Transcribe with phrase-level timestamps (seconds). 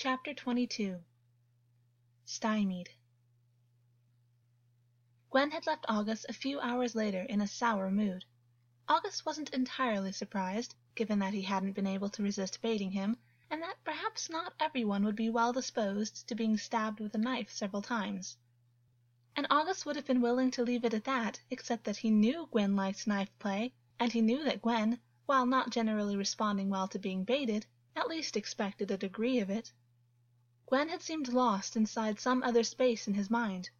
[0.00, 1.02] Chapter 22
[2.24, 2.90] Stymied
[5.28, 8.24] Gwyn had left Augus a few hours later in a sour mood.
[8.88, 13.16] Augus wasn't entirely surprised, given that he hadn't been able to resist baiting him,
[13.50, 17.50] and that perhaps not everyone would be well disposed to being stabbed with a knife
[17.50, 18.36] several times.
[19.34, 22.46] And Augus would have been willing to leave it at that, except that he knew
[22.52, 27.00] Gwyn liked knife play, and he knew that Gwyn, while not generally responding well to
[27.00, 29.72] being baited, at least expected a degree of it.
[30.70, 33.70] Gwyn had seemed lost inside some other space in his mind.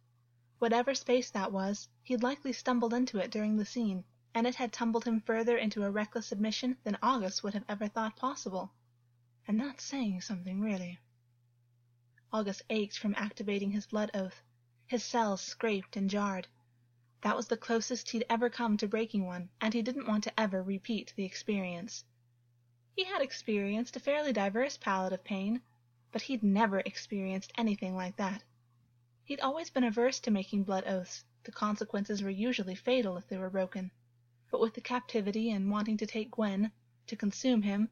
[0.57, 4.03] Whatever space that was, he'd likely stumbled into it during the scene,
[4.33, 7.87] and it had tumbled him further into a reckless submission than Augus would have ever
[7.87, 8.71] thought possible.
[9.47, 10.97] And that's saying something, really.
[12.33, 14.41] Augus ached from activating his blood oath.
[14.87, 16.47] His cells scraped and jarred.
[17.21, 20.39] That was the closest he'd ever come to breaking one, and he didn't want to
[20.39, 22.03] ever repeat the experience.
[22.95, 25.61] He had experienced a fairly diverse palette of pain,
[26.11, 28.43] but he'd never experienced anything like that.
[29.23, 33.37] He'd always been averse to making blood oaths, the consequences were usually fatal if they
[33.37, 33.91] were broken.
[34.51, 36.71] But with the captivity and wanting to take Gwyn,
[37.07, 37.89] to consume him,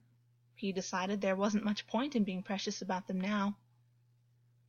[0.55, 3.55] he decided there wasn't much point in being precious about them now.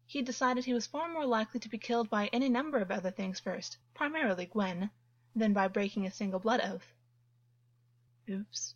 [0.06, 3.11] He decided he was far more likely to be killed by any number of other
[3.11, 4.91] things first, primarily Gwyn,
[5.34, 6.95] than by breaking a single blood oath.
[8.28, 8.75] Oops.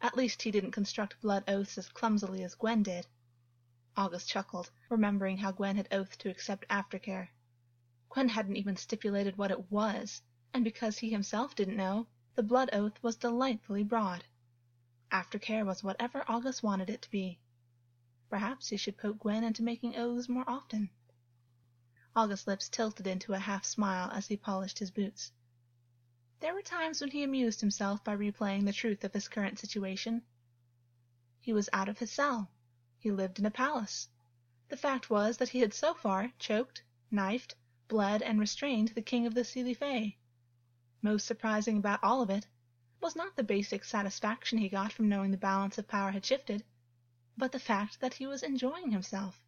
[0.00, 3.06] At least he didn't construct blood oaths as clumsily as Gwyn did.
[3.98, 7.28] Augus chuckled, remembering how Gwyn had oathed to accept aftercare.
[8.10, 10.20] Gwyn hadn't even stipulated what it was,
[10.52, 14.24] and because he himself didn't know, the blood oath was delightfully broad.
[15.10, 17.40] Aftercare was whatever Augus wanted it to be.
[18.28, 20.90] Perhaps he should poke Gwyn into making oaths more often.
[22.14, 25.32] Augus's lips tilted into a half smile as he polished his boots.
[26.40, 30.20] There were times when he amused himself by replaying the truth of his current situation.
[31.40, 32.50] He was out of his cell.
[33.06, 34.08] He lived in a palace.
[34.68, 37.54] The fact was that he had so far choked, knifed,
[37.86, 40.16] bled, and restrained the king of the Seelie Fae.
[41.02, 42.48] Most surprising about all of it
[43.00, 46.64] was not the basic satisfaction he got from knowing the balance of power had shifted,
[47.36, 49.40] but the fact that he was enjoying himself.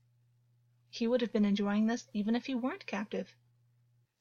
[0.88, 3.34] He would have been enjoying this even if he weren't captive.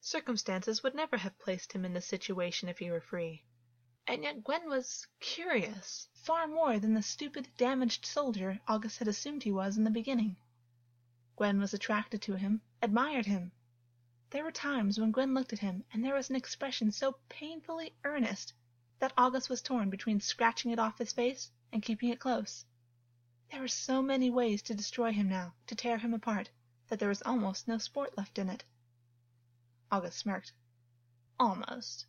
[0.01, 3.43] Circumstances would never have placed him in this situation if he were free.
[4.09, 9.44] And yet Gwyn was curious, far more than the stupid, damaged soldier Augus had assumed
[9.44, 10.38] he was in the beginning.
[11.35, 13.51] Gwyn was attracted to him, admired him.
[14.29, 17.94] There were times when Gwyn looked at him and there was an expression so painfully
[18.06, 18.53] earnest
[19.00, 22.66] that Augus was torn between scratching it off his face and keeping it close.
[23.51, 26.50] There were so many ways to destroy him now, to tear him apart,
[26.88, 28.63] that there was almost no sport left in it.
[29.91, 30.53] Augus smirked.
[31.38, 32.06] Almost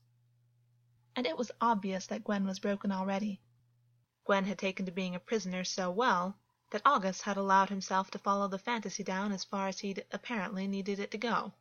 [1.19, 3.41] and it was obvious that Gwyn was broken already.
[4.25, 6.39] Gwyn had taken to being a prisoner so well
[6.71, 10.69] that Augus had allowed himself to follow the fantasy down as far as he'd apparently
[10.69, 11.53] needed it to go.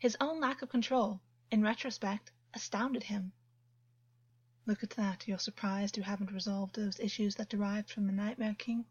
[0.00, 1.20] His own lack of control,
[1.52, 3.30] in retrospect, astounded him.
[4.66, 8.56] Look at that, you're surprised you haven't resolved those issues that derived from the Nightmare
[8.58, 8.86] King?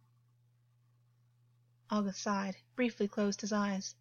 [1.91, 3.95] Augus sighed, briefly closed his eyes.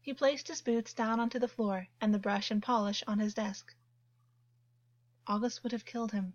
[0.00, 3.34] He placed his boots down onto the floor and the brush and polish on his
[3.34, 3.74] desk.
[5.26, 6.32] Augus would have killed him.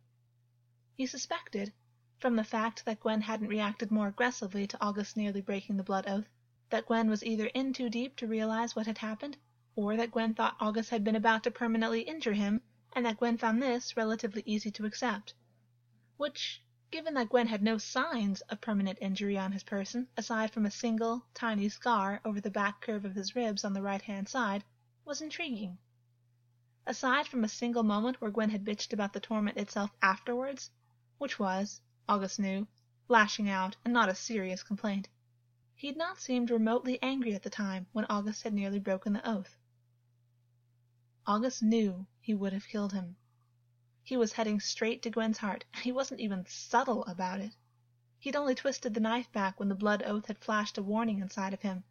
[0.95, 1.73] He suspected,
[2.19, 6.07] from the fact that Gwyn hadn't reacted more aggressively to Augus nearly breaking the blood
[6.07, 6.29] oath,
[6.69, 9.37] that Gwyn was either in too deep to realize what had happened,
[9.75, 12.61] or that Gwyn thought Augus had been about to permanently injure him,
[12.93, 15.33] and that Gwyn found this relatively easy to accept.
[16.17, 20.65] Which, given that Gwyn had no signs of permanent injury on his person, aside from
[20.67, 24.29] a single, tiny scar over the back curve of his ribs on the right hand
[24.29, 24.63] side,
[25.03, 25.79] was intriguing.
[26.87, 30.69] Aside from a single moment where Gwyn had bitched about the torment itself afterwards,
[31.17, 32.67] which was, Augus knew,
[33.07, 35.09] lashing out and not a serious complaint,
[35.73, 39.27] he had not seemed remotely angry at the time when Augus had nearly broken the
[39.27, 39.57] oath.
[41.25, 43.15] Augus knew he would have killed him.
[44.03, 47.55] He was heading straight to Gwyn's heart, and he wasn't even subtle about it.
[48.19, 51.53] He'd only twisted the knife back when the blood oath had flashed a warning inside
[51.53, 51.83] of him,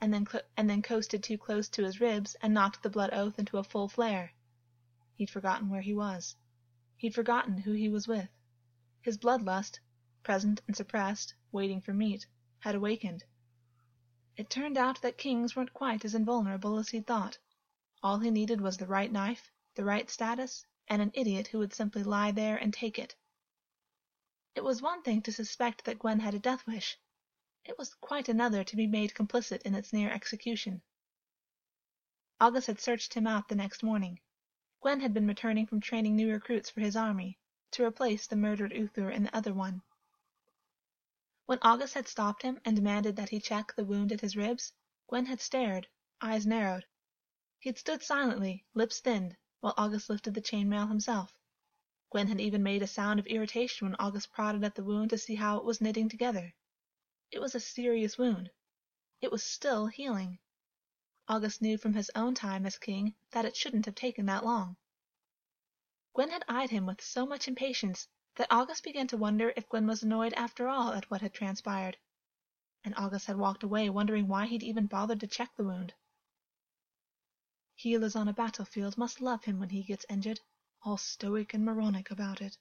[0.00, 0.26] and then,
[0.56, 3.62] and then coasted too close to his ribs and knocked the blood oath into a
[3.64, 4.32] full flare.
[5.20, 6.34] He'd forgotten where he was.
[6.96, 8.30] He'd forgotten who he was with.
[9.02, 9.78] His bloodlust,
[10.22, 12.26] present and suppressed, waiting for meat,
[12.60, 13.24] had awakened.
[14.38, 17.36] It turned out that kings weren't quite as invulnerable as he'd thought.
[18.02, 21.74] All he needed was the right knife, the right status, and an idiot who would
[21.74, 23.14] simply lie there and take it.
[24.54, 26.98] It was one thing to suspect that Gwyn had a death wish.
[27.66, 30.80] It was quite another to be made complicit in its near execution.
[32.40, 34.18] Augus had searched him out the next morning.
[34.82, 37.38] Gwyn had been returning from training new recruits for his army,
[37.72, 39.82] to replace the murdered Uther in the other one.
[41.44, 44.72] When Augus had stopped him and demanded that he check the wound at his ribs,
[45.06, 45.86] Gwyn had stared,
[46.22, 46.86] eyes narrowed.
[47.58, 51.38] He had stood silently, lips thinned, while Augus lifted the chain mail himself.
[52.08, 55.18] Gwyn had even made a sound of irritation when Augus prodded at the wound to
[55.18, 56.54] see how it was knitting together.
[57.30, 58.50] It was a serious wound.
[59.20, 60.38] It was still healing.
[61.32, 64.76] Augus knew from his own time as king that it shouldn't have taken that long.
[66.12, 69.86] Gwyn had eyed him with so much impatience that Augus began to wonder if Gwyn
[69.86, 71.96] was annoyed after all at what had transpired.
[72.82, 75.94] And Augus had walked away wondering why he'd even bothered to check the wound.
[77.76, 80.40] Healers on a battlefield must love him when he gets injured,
[80.82, 82.58] all stoic and moronic about it.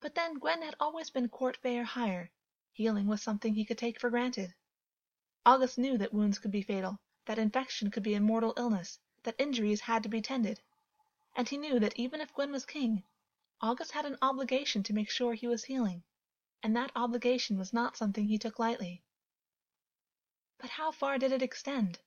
[0.00, 2.32] But then Gwyn had always been court Bayer higher.
[2.72, 4.52] Healing was something he could take for granted.
[5.46, 9.34] Augus knew that wounds could be fatal, that infection could be a mortal illness, that
[9.38, 10.60] injuries had to be tended.
[11.36, 13.04] And he knew that even if Gwyn was king,
[13.60, 16.02] Augus had an obligation to make sure he was healing,
[16.62, 19.02] and that obligation was not something he took lightly.
[20.58, 21.98] But how far did it extend?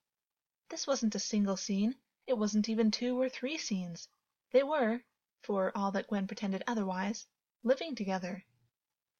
[0.70, 1.96] This wasn't a single scene,
[2.26, 4.08] it wasn't even two or three scenes.
[4.52, 5.04] They were,
[5.42, 7.28] for all that Gwyn pretended otherwise,
[7.64, 8.44] living together.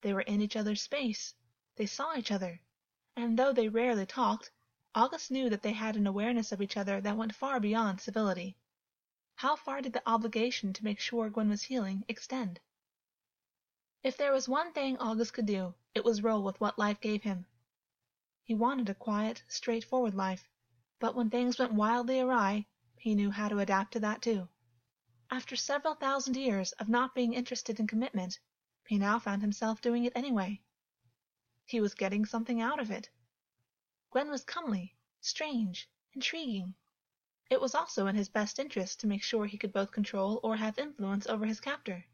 [0.02, 1.36] They were in each other's space,
[1.76, 2.62] they saw each other,
[3.16, 4.52] and though they rarely talked,
[4.96, 8.56] Augus knew that they had an awareness of each other that went far beyond civility.
[9.36, 12.60] How far did the obligation to make sure Gwyn was healing extend?
[14.04, 17.24] If there was one thing Augus could do, it was roll with what life gave
[17.24, 17.48] him.
[18.44, 20.48] He wanted a quiet, straightforward life,
[21.00, 24.48] but when things went wildly awry, he knew how to adapt to that too.
[25.32, 28.40] After several thousand years of not being interested in commitment,
[28.88, 30.62] he now found himself doing it anyway.
[31.66, 33.10] He was getting something out of it.
[34.14, 36.76] Gwyn was comely, strange, intriguing.
[37.50, 40.56] It was also in his best interest to make sure he could both control or
[40.56, 42.06] have influence over his captor.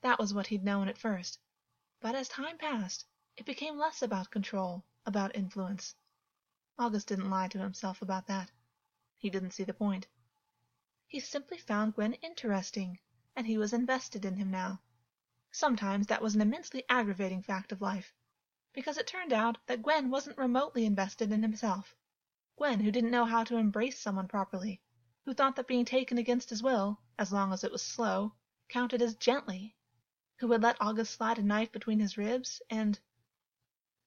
[0.00, 1.38] That was what he'd known at first,
[2.00, 3.04] but as time passed,
[3.36, 5.94] it became less about control, about influence.
[6.78, 8.50] Augus didn't lie to himself about that.
[9.18, 10.06] He didn't see the point.
[11.06, 12.98] He simply found Gwyn interesting,
[13.34, 14.80] and he was invested in him now.
[15.50, 18.14] Sometimes that was an immensely aggravating fact of life,
[18.76, 21.96] because it turned out that Gwyn wasn't remotely invested in himself.
[22.58, 24.82] Gwyn, who didn't know how to embrace someone properly,
[25.24, 28.34] who thought that being taken against his will, as long as it was slow,
[28.68, 29.74] counted as gently,
[30.40, 33.00] who would let Augus slide a knife between his ribs, and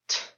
[0.07, 0.33] Tch!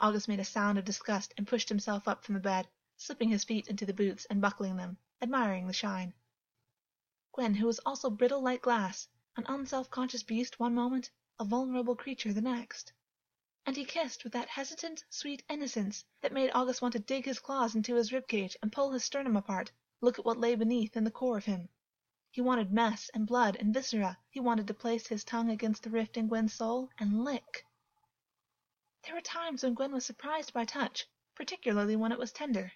[0.00, 3.42] Augus made a sound of disgust and pushed himself up from the bed, slipping his
[3.42, 6.14] feet into the boots and buckling them, admiring the shine.
[7.32, 11.10] Gwyn, who was also brittle like glass, an unself-conscious beast one moment,
[11.40, 12.92] a vulnerable creature the next
[13.70, 17.38] and he kissed with that hesitant, sweet innocence that made Augus want to dig his
[17.38, 19.70] claws into his rib cage and pull his sternum apart,
[20.00, 21.68] look at what lay beneath in the core of him.
[22.32, 24.18] He wanted mess and blood and viscera.
[24.28, 27.64] He wanted to place his tongue against the rift in Gwyn's soul and lick.
[29.04, 31.06] There were times when Gwyn was surprised by touch,
[31.36, 32.72] particularly when it was tender.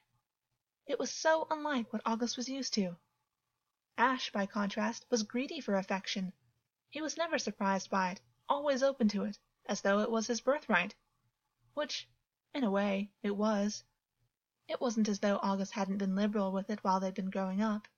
[0.87, 2.97] It was so unlike what Augus was used to.
[3.99, 6.33] Ash, by contrast, was greedy for affection.
[6.89, 10.41] He was never surprised by it, always open to it, as though it was his
[10.41, 10.95] birthright.
[11.73, 12.09] Which,
[12.53, 13.83] in a way, it was.
[14.69, 17.89] It wasn't as though Augus hadn't been liberal with it while they'd been growing up.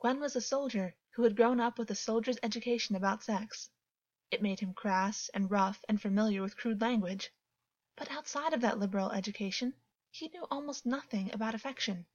[0.00, 3.70] Gwyn was a soldier who had grown up with a soldier's education about sex.
[4.30, 7.32] It made him crass and rough and familiar with crude language.
[7.96, 9.74] But outside of that liberal education,
[10.10, 12.06] he knew almost nothing about affection.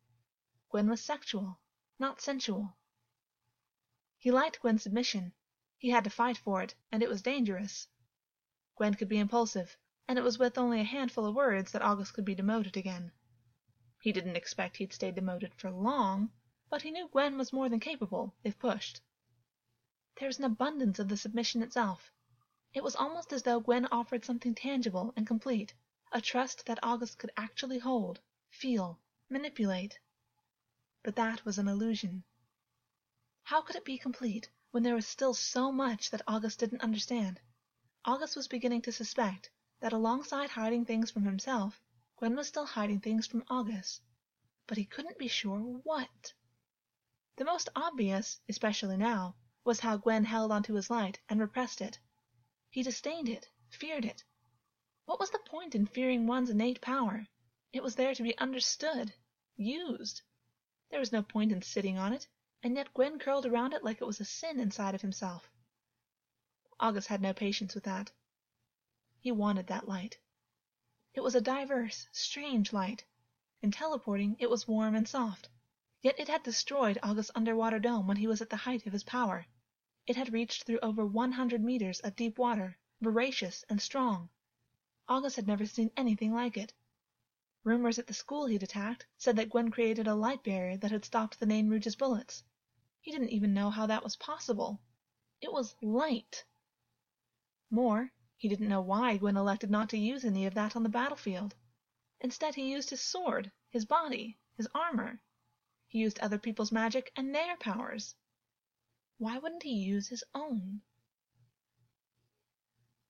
[0.69, 1.59] Gwyn was sexual,
[1.99, 2.77] not sensual.
[4.17, 5.33] He liked Gwyn's submission.
[5.77, 7.87] He had to fight for it, and it was dangerous.
[8.81, 12.09] Gwyn could be impulsive, and it was with only a handful of words that Augus
[12.09, 13.11] could be demoted again.
[13.99, 16.31] He didn't expect he'd stay demoted for long,
[16.67, 18.99] but he knew Gwyn was more than capable, if pushed.
[20.15, 22.11] There was an abundance of the submission itself.
[22.73, 25.75] It was almost as though Gwyn offered something tangible and complete,
[26.11, 28.19] a trust that Augus could actually hold,
[28.49, 29.99] feel, manipulate.
[31.03, 32.23] But that was an illusion.
[33.43, 37.39] How could it be complete when there was still so much that Augus didn't understand?
[38.03, 41.79] Augus was beginning to suspect that alongside hiding things from himself,
[42.17, 44.01] Gwyn was still hiding things from Augus,
[44.65, 46.33] but he couldn't be sure what.
[47.35, 51.99] The most obvious, especially now, was how Gwyn held onto his light and repressed it.
[52.71, 54.23] He disdained it, feared it.
[55.05, 57.27] What was the point in fearing one's innate power?
[57.71, 59.13] It was there to be understood,
[59.55, 60.23] used.
[60.89, 62.27] There was no point in sitting on it,
[62.63, 65.51] and yet Gwyn curled around it like it was a sin inside of himself.
[66.83, 68.11] Augus had no patience with that.
[69.19, 70.17] He wanted that light.
[71.13, 73.05] It was a diverse, strange light.
[73.61, 75.47] In teleporting it was warm and soft.
[76.01, 79.03] Yet it had destroyed Augus's underwater dome when he was at the height of his
[79.03, 79.45] power.
[80.07, 84.29] It had reached through over one hundred meters of deep water, voracious, and strong.
[85.07, 86.73] Augus had never seen anything like it.
[87.63, 91.05] Rumors at the school he'd attacked said that Gwyn created a light barrier that had
[91.05, 92.43] stopped the Nain Rouge's bullets.
[93.01, 94.81] He didn't even know how that was possible.
[95.41, 96.43] It was light.
[97.73, 100.89] More, he didn't know why Gwyn elected not to use any of that on the
[100.89, 101.55] battlefield.
[102.19, 105.21] Instead, he used his sword, his body, his armor.
[105.87, 108.13] He used other people's magic and their powers.
[109.19, 110.81] Why wouldn't he use his own?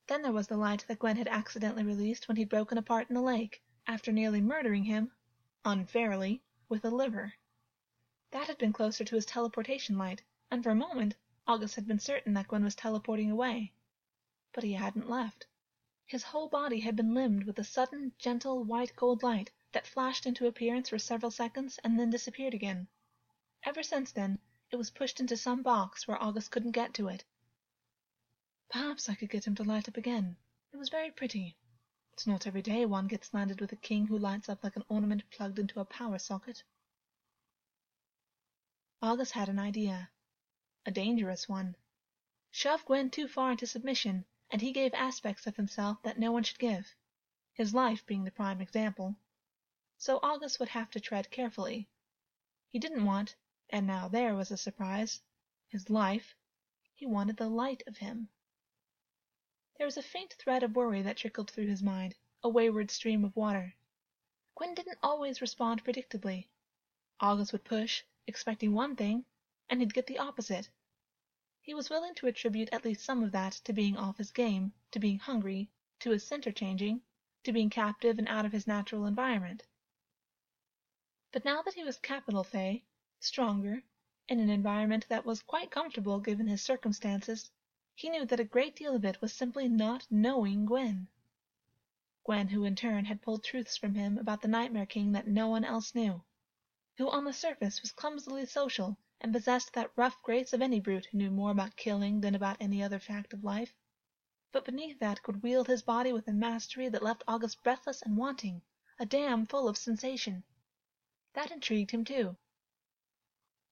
[0.06, 3.16] Then there was the light that Gwyn had accidentally released when he'd broken apart in
[3.16, 5.12] the lake, after nearly murdering him,
[5.66, 7.34] unfairly, with a liver.
[8.30, 11.16] That had been closer to his teleportation light, and for a moment
[11.48, 13.74] Augus had been certain that Gwyn was teleporting away.
[14.54, 15.48] But he hadn't left.
[16.06, 20.26] His whole body had been limned with a sudden, gentle, white gold light that flashed
[20.26, 22.90] into appearance for several seconds and then disappeared again.
[23.64, 24.40] Ever since then,
[24.70, 27.24] it was pushed into some box where Augus couldn't get to it.
[28.70, 30.36] Perhaps I could get him to light up again.
[30.74, 31.56] It was very pretty.
[32.12, 34.84] It's not every day one gets landed with a king who lights up like an
[34.90, 36.62] ornament plugged into a power socket.
[39.02, 40.10] Augus had an idea.
[40.86, 41.78] A dangerous one.
[42.50, 46.44] Shove Gwyn too far into submission, and he gave aspects of himself that no one
[46.44, 46.94] should give,
[47.54, 49.16] his life being the prime example.
[49.98, 51.88] So Augus would have to tread carefully.
[52.68, 53.36] He didn't want,
[53.70, 55.22] and now there was a surprise,
[55.70, 56.36] his life.
[56.94, 58.28] He wanted the light of him.
[59.78, 63.24] There was a faint thread of worry that trickled through his mind, a wayward stream
[63.24, 63.74] of water.
[64.56, 66.48] Gwyn didn't always respond predictably.
[67.20, 69.26] Augus would push, expecting one thing,
[69.70, 70.70] and he'd get the opposite.
[71.64, 74.74] He was willing to attribute at least some of that to being off his game,
[74.90, 77.04] to being hungry, to his center changing,
[77.44, 79.68] to being captive and out of his natural environment.
[81.32, 82.82] But now that he was capital Fae,
[83.20, 83.84] stronger,
[84.28, 87.52] in an environment that was quite comfortable given his circumstances,
[87.94, 91.10] he knew that a great deal of it was simply not knowing Gwyn.
[92.24, 95.48] Gwyn who in turn had pulled truths from him about the Nightmare King that no
[95.48, 96.24] one else knew,
[96.98, 101.06] who on the surface was clumsily social and possessed that rough grace of any brute
[101.06, 103.74] who knew more about killing than about any other fact of life,
[104.52, 108.18] but beneath that could wield his body with a mastery that left Augus breathless and
[108.18, 108.62] wanting,
[109.00, 110.44] a dam full of sensation.
[111.34, 112.36] That intrigued him too.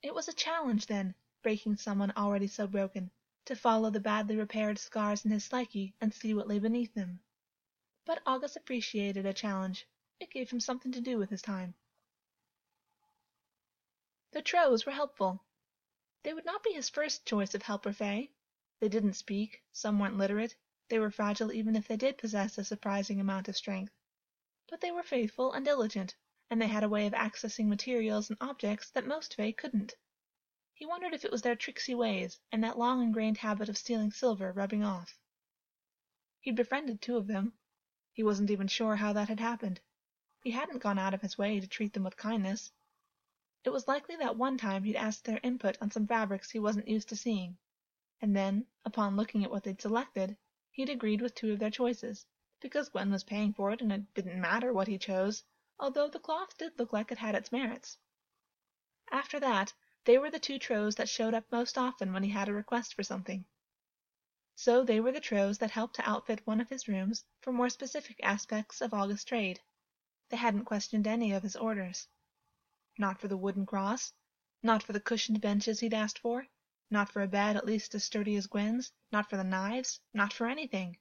[0.02, 3.12] It was a challenge, then, breaking someone already so broken,
[3.46, 7.20] to follow the badly repaired scars in his psyche and see what lay beneath them.
[8.06, 9.88] But Augus appreciated a challenge.
[10.20, 11.74] It gave him something to do with his time.
[14.32, 15.44] The Trows were helpful.
[16.22, 18.30] They would not be his first choice of helper Fae.
[18.80, 20.56] They didn't speak, some weren't literate,
[20.88, 23.92] they were fragile even if they did possess a surprising amount of strength.
[24.68, 26.16] But they were faithful and diligent,
[26.48, 29.96] and they had a way of accessing materials and objects that most Fae couldn't.
[30.76, 34.12] He wondered if it was their tricksy ways and that long ingrained habit of stealing
[34.12, 35.18] silver rubbing off.
[36.40, 37.58] He'd befriended two of them.
[38.14, 39.82] He wasn't even sure how that had happened.
[40.44, 42.72] He hadn't gone out of his way to treat them with kindness.
[43.66, 46.88] It was likely that one time he'd asked their input on some fabrics he wasn't
[46.88, 47.58] used to seeing,
[48.22, 50.38] and then, upon looking at what they'd selected,
[50.72, 52.26] he'd agreed with two of their choices,
[52.62, 55.44] because Gwyn was paying for it and it didn't matter what he chose,
[55.78, 57.98] although the cloth did look like it had its merits.
[59.12, 59.74] After that,
[60.06, 62.94] they were the two Trows that showed up most often when he had a request
[62.94, 63.44] for something.
[64.56, 67.70] So they were the Trows that helped to outfit one of his rooms for more
[67.70, 69.60] specific aspects of Augus's trade.
[70.30, 72.08] They hadn't questioned any of his orders.
[73.02, 74.12] Not for the wooden cross,
[74.62, 76.46] not for the cushioned benches he'd asked for,
[76.92, 80.34] not for a bed at least as sturdy as Gwyn's, not for the knives, not
[80.34, 80.98] for anything.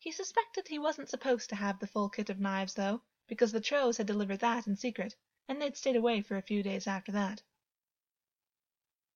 [0.00, 3.60] He suspected he wasn't supposed to have the full kit of knives, though, because the
[3.60, 5.14] Trows had delivered that in secret,
[5.46, 7.40] and they'd stayed away for a few days after that.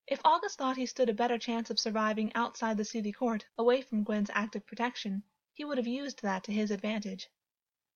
[0.07, 3.83] If Augus thought he stood a better chance of surviving outside the Seelie court, away
[3.83, 7.29] from Gwyn's active protection, he would have used that to his advantage.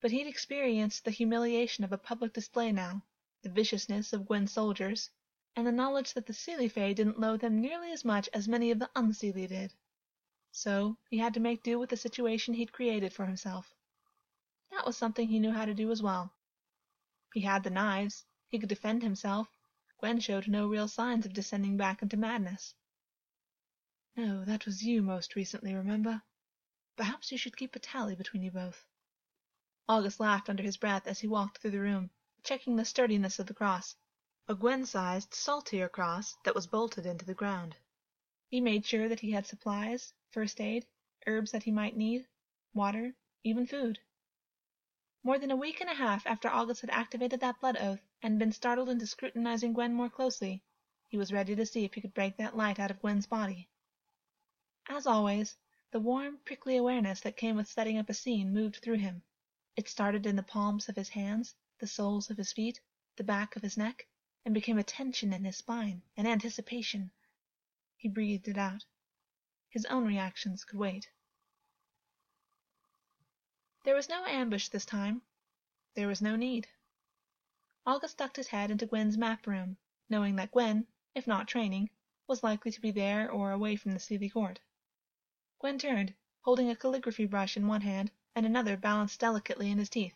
[0.01, 3.05] But he'd experienced the humiliation of a public display now,
[3.45, 5.11] the viciousness of Gwyn's soldiers,
[5.55, 8.73] and the knowledge that the Seelie Fae didn't loathe him nearly as much as many
[8.73, 9.73] of the Unseelie did.
[10.51, 13.73] So he had to make do with the situation he'd created for himself.
[14.71, 16.33] That was something he knew how to do as well.
[17.33, 19.49] He had the knives, he could defend himself,
[19.99, 22.75] Gwyn showed no real signs of descending back into madness.
[24.17, 26.23] No, that was you most recently, remember?
[26.97, 28.87] Perhaps you should keep a tally between you both.
[29.89, 32.11] Augus laughed under his breath as he walked through the room,
[32.45, 33.97] checking the sturdiness of the cross,
[34.47, 37.75] a Gwyn-sized, saltire cross that was bolted into the ground.
[38.51, 40.87] He made sure that he had supplies, first aid,
[41.27, 42.29] herbs that he might need,
[42.75, 43.99] water, even food.
[45.23, 48.39] More than a week and a half after Augus had activated that blood oath and
[48.39, 50.63] been startled into scrutinizing Gwyn more closely,
[51.09, 53.71] he was ready to see if he could break that light out of Gwyn's body.
[54.87, 55.57] As always,
[55.95, 59.23] The warm, prickly awareness that came with setting up a scene moved through him.
[59.77, 62.81] It started in the palms of his hands, the soles of his feet,
[63.17, 64.07] the back of his neck,
[64.45, 67.11] and became a tension in his spine, an anticipation.
[67.97, 68.85] He breathed it out.
[69.71, 71.11] His own reactions could wait.
[73.85, 75.23] There was no ambush this time.
[75.95, 76.69] There was no need.
[77.87, 79.77] Augus ducked his head into Gwyn's map room,
[80.09, 81.91] knowing that Gwyn, if not training,
[82.27, 84.59] was likely to be there or away from the Seelie court.
[85.59, 89.91] Gwyn turned, holding a calligraphy brush in one hand and another balanced delicately in his
[89.91, 90.15] teeth.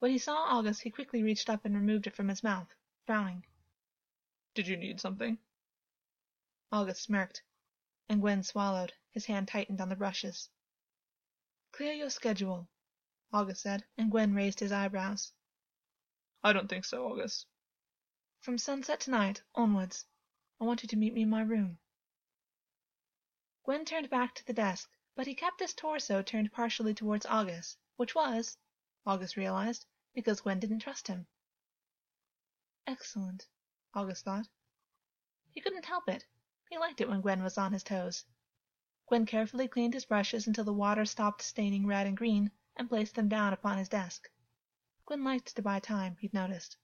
[0.00, 3.44] When he saw Augus he quickly reached up and removed it from his mouth, frowning.
[4.54, 5.38] Did you need something?
[6.72, 7.42] Augus smirked,
[8.08, 10.48] and Gwyn swallowed, his hand tightened on the brushes.
[11.72, 12.66] Clear your schedule,
[13.30, 15.34] Augus said, and Gwyn raised his eyebrows.
[16.42, 17.44] I don't think so, Augus.
[18.40, 20.06] From sunset tonight, onwards,
[20.58, 21.78] I want you to meet me in my room.
[23.64, 27.76] Gwyn turned back to the desk, but he kept his torso turned partially towards Augus,
[27.96, 28.56] which was,
[29.06, 31.26] Augus realized, because Gwyn didn't trust him.
[32.86, 33.46] Excellent,
[33.94, 34.48] Augus thought.
[35.50, 36.24] He couldn't help it.
[36.68, 38.24] He liked it when Gwyn was on his toes.
[39.06, 43.14] Gwyn carefully cleaned his brushes until the water stopped staining red and green, and placed
[43.14, 44.30] them down upon his desk.
[45.06, 46.76] Gwyn liked to buy time, he'd noticed.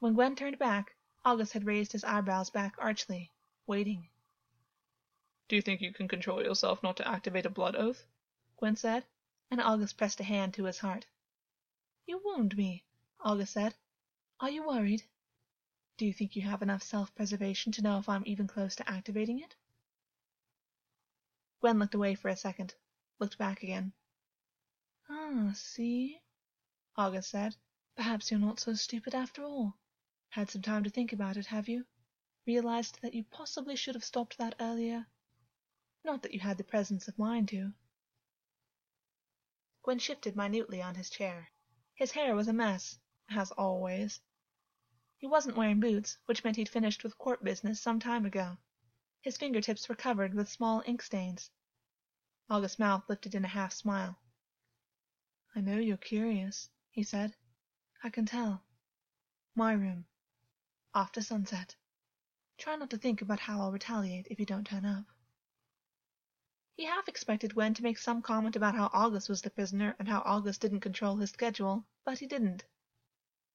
[0.00, 3.32] When Gwyn turned back, Augus had raised his eyebrows back archly,
[3.66, 4.10] waiting.
[5.48, 8.04] Do you think you can control yourself not to activate a blood oath?
[8.58, 9.04] Gwyn said,
[9.50, 11.06] and Augus pressed a hand to his heart.
[12.06, 12.84] You wound me,
[13.24, 13.74] Augus said.
[14.38, 15.02] Are you worried?
[15.96, 18.90] Do you think you have enough self preservation to know if I'm even close to
[18.90, 19.56] activating it?
[21.60, 22.74] Gwyn looked away for a second,
[23.18, 23.94] looked back again.
[25.08, 26.20] Ah, see?
[26.98, 27.56] Augus said.
[27.96, 29.78] Perhaps you're not so stupid after all.
[30.28, 31.86] Had some time to think about it, have you?
[32.46, 35.06] Realized that you possibly should have stopped that earlier?
[36.04, 37.72] Not that you had the presence of mind to.
[39.82, 41.48] Gwyn shifted minutely on his chair.
[41.96, 42.98] His hair was a mess,
[43.30, 44.20] as always.
[45.16, 48.58] He wasn't wearing boots, which meant he'd finished with court business some time ago.
[49.20, 51.50] His fingertips were covered with small ink stains.
[52.50, 54.18] Augus's mouth lifted in a half smile.
[55.54, 57.36] I know you're curious, he said.
[58.02, 58.64] I can tell.
[59.54, 60.04] My room.
[60.94, 61.76] After sunset.
[62.58, 65.06] Try not to think about how I'll retaliate if you don't turn up.
[66.76, 70.08] He half expected Gwyn to make some comment about how Augus was the prisoner and
[70.08, 72.64] how Augus didn't control his schedule, but he didn't.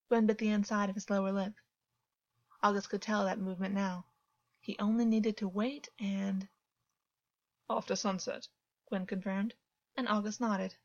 [0.07, 1.53] Gwyn bit the inside of his lower lip.
[2.63, 4.05] Augus could tell that movement now.
[4.61, 6.47] He only needed to wait and.
[7.69, 8.47] After sunset,
[8.87, 9.53] Gwyn confirmed,
[9.97, 10.75] and Augus nodded.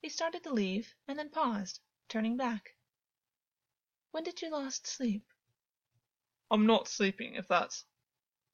[0.00, 2.76] He started to leave, and then paused, turning back.
[4.10, 5.26] When did you last sleep?
[6.50, 7.84] I'm not sleeping, if that's.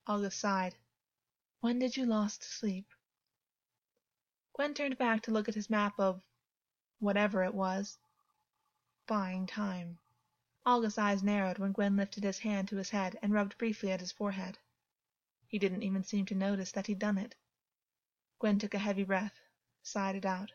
[0.09, 0.75] Augus sighed.
[1.61, 2.87] When did you last sleep?
[4.55, 6.23] Gwyn turned back to look at his map of
[7.01, 7.99] whatever it was.
[9.07, 9.99] Buying time.
[10.65, 14.01] Augus's eyes narrowed when Gwyn lifted his hand to his head and rubbed briefly at
[14.01, 14.57] his forehead.
[15.49, 17.35] He didn't even seem to notice that he'd done it.
[18.39, 19.39] Gwyn took a heavy breath,
[19.83, 20.53] sighed it out.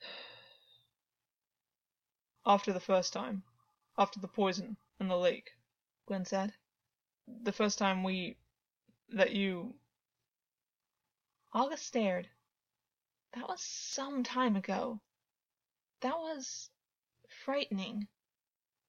[2.44, 3.44] After the first time.
[3.96, 5.52] After the poison and the lake,
[6.06, 6.54] Gwyn said.
[7.26, 8.36] The first time we.
[9.10, 9.79] that you.
[11.52, 12.28] Augus stared.
[13.32, 15.00] That was some time ago.
[16.00, 16.70] That was
[17.44, 18.08] frightening.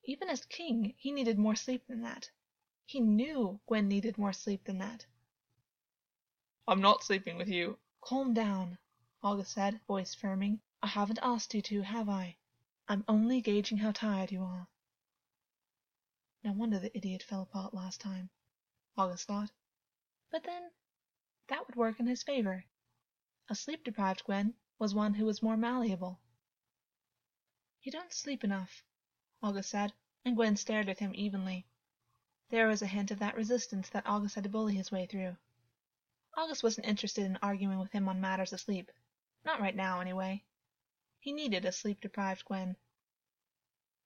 [0.04, 2.30] Even as king, he needed more sleep than that.
[2.86, 5.06] He knew Gwyn needed more sleep than that.
[6.68, 7.80] I'm not sleeping with you.
[8.02, 8.78] Calm down,
[9.24, 10.60] Augus said, voice firming.
[10.82, 12.38] I haven't asked you to, have I?
[12.88, 14.68] I'm only gauging how tired you are.
[16.44, 18.30] No wonder the idiot fell apart last time,
[18.98, 19.52] Augus thought.
[20.32, 20.72] But then,
[21.52, 22.64] that would work in his favor.
[23.50, 26.18] A sleep deprived Gwyn was one who was more malleable.
[27.82, 28.86] You don't sleep enough,
[29.44, 29.92] Augus said,
[30.24, 31.68] and Gwyn stared at him evenly.
[32.52, 35.36] There was a hint of that resistance that Augus had to bully his way through.
[36.38, 38.90] Augus wasn't interested in arguing with him on matters of sleep.
[39.44, 40.46] Not right now, anyway.
[41.20, 42.78] He needed a sleep deprived Gwyn.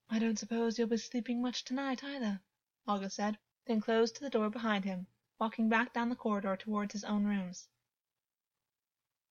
[0.10, 2.42] I don't suppose you'll be sleeping much tonight, either,
[2.88, 5.06] Augus said, then closed the door behind him,
[5.38, 7.67] walking back down the corridor towards his own rooms.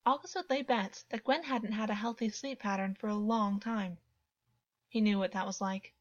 [0.05, 3.59] Augus would lay bets that Gwyn hadn't had a healthy sleep pattern for a long
[3.59, 3.97] time.
[4.87, 5.95] He knew what that was like.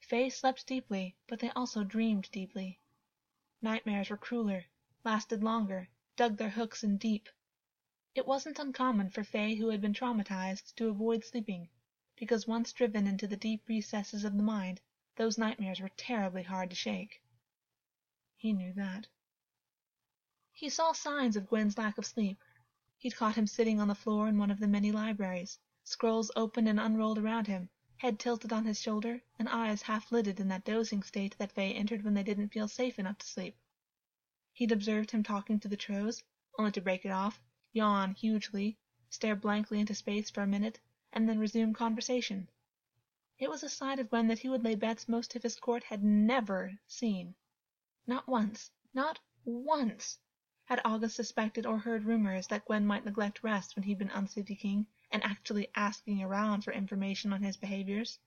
[0.00, 2.80] Fae slept deeply, but they also dreamed deeply.
[3.60, 4.64] Nightmares were crueler,
[5.04, 7.28] lasted longer, dug their hooks in deep.
[8.14, 11.68] It wasn't uncommon for Fae who had been traumatized to avoid sleeping,
[12.16, 14.80] because once driven into the deep recesses of the mind,
[15.16, 17.20] those nightmares were terribly hard to shake.
[18.36, 19.06] He knew that.
[20.56, 22.38] He saw signs of Gwyn's lack of sleep.
[22.98, 26.68] He'd caught him sitting on the floor in one of the many libraries, scrolls open
[26.68, 30.64] and unrolled around him, head tilted on his shoulder, and eyes half lidded in that
[30.64, 33.56] dozing state that Fae entered when they didn't feel safe enough to sleep.
[34.52, 36.22] He'd observed him talking to the Trows,
[36.56, 37.40] only to break it off,
[37.72, 38.78] yawn hugely,
[39.10, 40.78] stare blankly into space for a minute,
[41.12, 42.48] and then resume conversation.
[43.40, 45.82] It was a side of Gwyn that he would lay bets most of his court
[45.82, 47.34] had never seen.
[48.06, 50.20] Not once, not once,
[50.66, 54.58] had Augus suspected or heard rumors that Gwyn might neglect rest when he'd been Unseelie
[54.58, 58.18] king and actually asking around for information on his behaviors.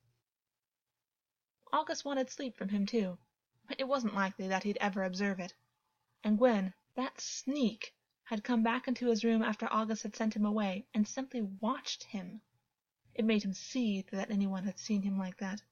[1.74, 3.18] Augus wanted sleep from him, too,
[3.68, 5.54] but it wasn't likely that he'd ever observe it.
[6.24, 10.46] And Gwyn, that sneak, had come back into his room after Augus had sent him
[10.46, 12.42] away and simply watched him.
[13.16, 15.64] It made him seethe that anyone had seen him like that.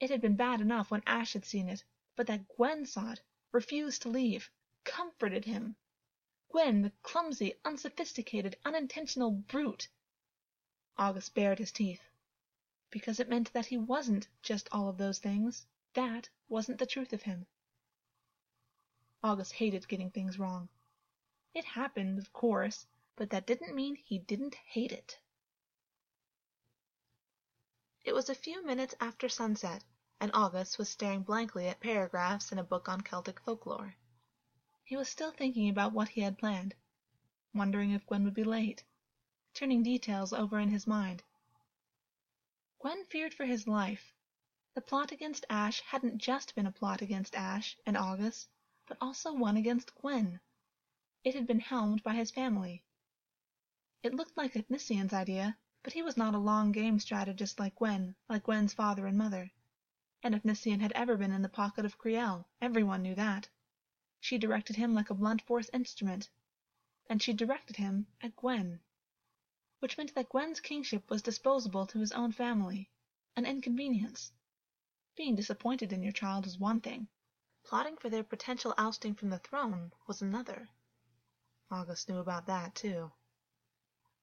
[0.00, 1.84] It had been bad enough when Ash had seen it,
[2.16, 4.50] but that Gwyn saw it, refused to leave,
[4.84, 5.76] comforted him.
[6.52, 9.88] Gwyn, the clumsy, unsophisticated, unintentional brute.
[10.98, 12.02] Augus bared his teeth.
[12.90, 15.66] Because it meant that he wasn't just all of those things.
[15.94, 17.46] That wasn't the truth of him.
[19.24, 20.68] Augus hated getting things wrong.
[21.54, 22.86] It happened, of course,
[23.16, 25.18] but that didn't mean he didn't hate it.
[28.04, 29.84] It was a few minutes after sunset,
[30.20, 33.96] and Augus was staring blankly at paragraphs in a book on Celtic folklore.
[34.92, 36.74] He was still thinking about what he had planned,
[37.54, 38.84] wondering if Gwyn would be late,
[39.54, 41.22] turning details over in his mind.
[42.78, 44.12] Gwyn feared for his life.
[44.74, 48.46] The plot against Ash hadn't just been a plot against Ash and Augus,
[48.86, 50.40] but also one against Gwyn.
[51.24, 52.84] It had been helmed by his family.
[54.02, 58.14] It looked like Efnysien's idea, but he was not a long game strategist like Gwyn,
[58.28, 59.52] like Gwen's father and mother.
[60.22, 63.48] And if Nician had ever been in the pocket of Criel, everyone knew that.
[64.24, 66.30] She directed him like a blunt force instrument.
[67.10, 68.78] And she directed him at Gwyn.
[69.80, 72.88] Which meant that Gwyn's kingship was disposable to his own family.
[73.34, 74.30] An inconvenience.
[75.16, 77.08] Being disappointed in your child is one thing.
[77.64, 80.68] Plotting for their potential ousting from the throne was another.
[81.68, 83.10] Augus knew about that, too.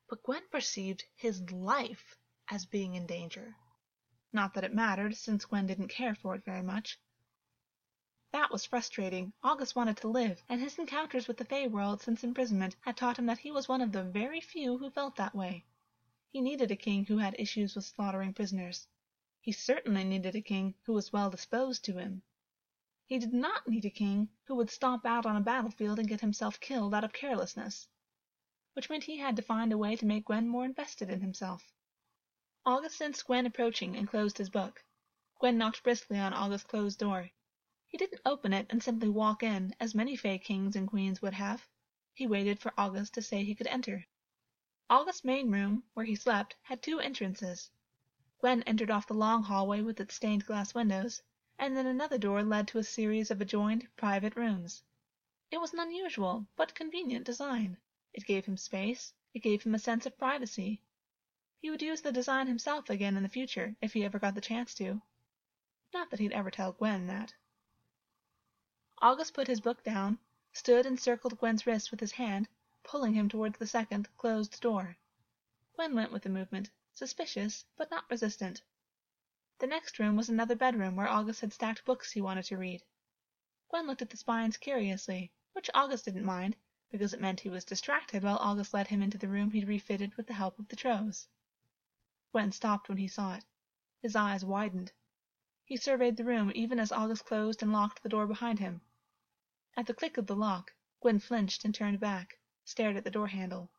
[0.07, 2.15] But Gwyn perceived his life
[2.49, 3.53] as being in danger.
[4.31, 6.97] Not that it mattered, since Gwyn didn't care for it very much.
[8.31, 9.33] That was frustrating.
[9.43, 13.17] Augus wanted to live, and his encounters with the Fae world since imprisonment had taught
[13.17, 15.65] him that he was one of the very few who felt that way.
[16.29, 18.87] He needed a king who had issues with slaughtering prisoners.
[19.41, 22.21] He certainly needed a king who was well disposed to him.
[23.05, 26.21] He did not need a king who would stomp out on a battlefield and get
[26.21, 27.87] himself killed out of carelessness
[28.73, 31.73] which meant he had to find a way to make Gwyn more invested in himself.
[32.65, 34.85] Augus sensed Gwyn approaching and closed his book.
[35.39, 37.31] Gwyn knocked briskly on Augus's closed door.
[37.91, 41.33] He didn't open it and simply walk in, as many Fae kings and queens would
[41.33, 41.67] have.
[42.13, 44.05] He waited for Augus to say he could enter.
[44.91, 47.71] Augus's main room, where he slept, had two entrances.
[48.41, 51.23] Gwyn entered off the long hallway with its stained glass windows,
[51.57, 54.83] and then another door led to a series of adjoined private rooms.
[55.49, 57.75] It was an unusual but convenient design.
[58.13, 60.83] It gave him space, it gave him a sense of privacy.
[61.59, 64.41] He would use the design himself again in the future, if he ever got the
[64.41, 65.01] chance to.
[65.91, 67.33] Not that he'd ever tell Gwyn that.
[69.01, 70.19] Augus put his book down,
[70.51, 72.49] stood and circled Gwyn's wrist with his hand,
[72.83, 74.97] pulling him towards the second, closed door.
[75.73, 78.61] Gwyn went with the movement, suspicious, but not resistant.
[79.59, 82.83] The next room was another bedroom where Augus had stacked books he wanted to read.
[83.69, 86.57] Gwyn looked at the spines curiously, which Augus didn't mind,
[86.91, 90.13] because it meant he was distracted while Augus led him into the room he'd refitted
[90.15, 91.25] with the help of the Trows.
[92.33, 93.45] Gwyn stopped when he saw it.
[94.01, 94.91] His eyes widened.
[95.63, 98.81] He surveyed the room even as Augus closed and locked the door behind him.
[99.79, 103.27] At the click of the lock, Gwyn flinched and turned back, stared at the door
[103.27, 103.71] handle.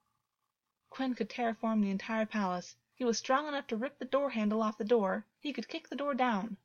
[0.89, 2.75] Gwyn could terraform the entire palace.
[2.95, 5.27] He was strong enough to rip the door handle off the door.
[5.41, 6.57] He could kick the door down.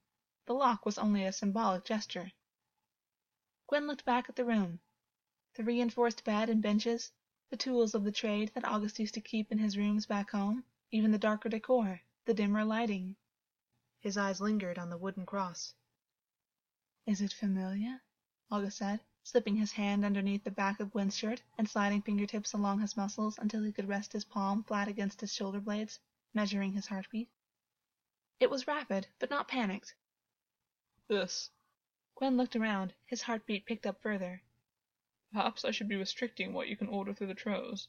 [0.46, 2.32] The lock was only a symbolic gesture.
[3.68, 4.80] Gwyn looked back at the room
[5.56, 7.12] the reinforced bed and benches,
[7.50, 10.64] the tools of the trade that Augus used to keep in his rooms back home,
[10.92, 13.18] even the darker decor, the dimmer lighting.
[14.00, 15.74] His eyes lingered on the wooden cross.
[17.06, 18.02] Is it familiar?
[18.50, 22.80] Augus said, slipping his hand underneath the back of Gwyn's shirt and sliding fingertips along
[22.80, 26.00] his muscles until he could rest his palm flat against his shoulder blades,
[26.36, 27.28] measuring his heartbeat.
[28.40, 29.96] It was rapid, but not panicked.
[31.08, 31.50] This.
[32.16, 34.44] Gwyn looked around, his heartbeat picked up further.
[35.34, 37.88] Perhaps I should be restricting what you can order through the Trows.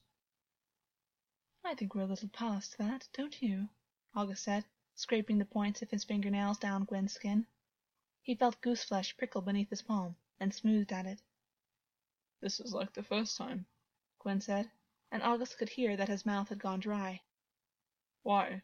[1.62, 3.68] I think we're a little past that, don't you?
[4.14, 7.46] Augus said, scraping the points of his fingernails down Gwyn's skin.
[8.22, 11.22] He felt goose flesh prickle beneath his palm, and smoothed at it.
[12.40, 13.66] This is like the first time,
[14.18, 14.70] Gwyn said,
[15.10, 17.22] and Augus could hear that his mouth had gone dry.
[18.22, 18.62] Why?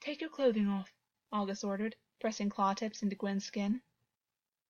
[0.00, 0.92] Take your clothing off,
[1.32, 3.82] Augus ordered, pressing claw tips into Gwyn's skin.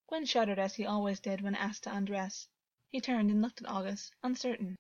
[0.08, 2.48] Gwyn shuddered as he always did when asked to undress.
[2.88, 4.76] He turned and looked at Augus, uncertain.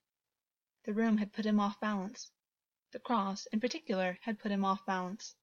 [0.84, 2.30] The room had put him off balance.
[2.90, 5.36] The cross, in particular, had put him off balance.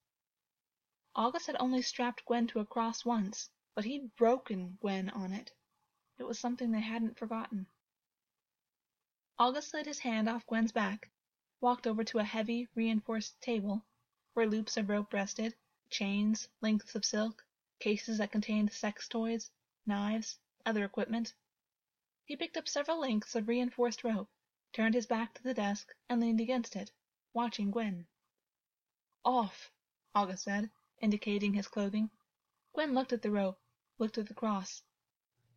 [1.16, 5.52] Augus had only strapped Gwyn to a cross once, but he'd broken Gwyn on it.
[6.18, 7.68] It was something they hadn't forgotten.
[9.38, 11.12] Augus slid his hand off Gwyn's back,
[11.60, 13.84] walked over to a heavy, reinforced table,
[14.34, 15.54] where loops of rope rested,
[15.90, 17.46] chains, lengths of silk,
[17.80, 19.52] cases that contained sex toys,
[19.86, 21.34] knives, other equipment.
[22.24, 24.30] He picked up several lengths of reinforced rope,
[24.72, 26.94] turned his back to the desk, and leaned against it,
[27.34, 28.08] watching Gwyn.
[29.26, 29.70] Off,
[30.16, 32.10] Augus said, indicating his clothing.
[32.74, 33.60] Gwyn looked at the rope,
[33.98, 34.84] looked at the cross.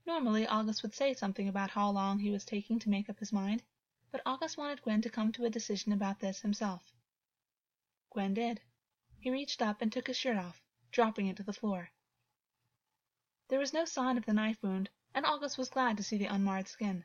[0.06, 3.32] Normally Augus would say something about how long he was taking to make up his
[3.32, 3.62] mind,
[4.10, 6.92] but Augus wanted Gwyn to come to a decision about this himself.
[8.10, 8.60] Gwyn did.
[9.18, 11.90] He reached up and took his shirt off, dropping it to the floor.
[13.48, 16.26] There was no sign of the knife wound, and Augus was glad to see the
[16.26, 17.04] unmarred skin.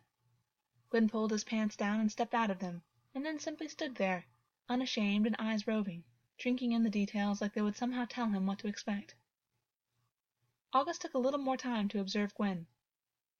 [0.92, 2.84] Gwyn pulled his pants down and stepped out of them,
[3.16, 4.26] and then simply stood there,
[4.70, 6.04] unashamed and eyes roving,
[6.38, 9.16] drinking in the details like they would somehow tell him what to expect.
[10.76, 12.66] Augus took a little more time to observe Gwyn.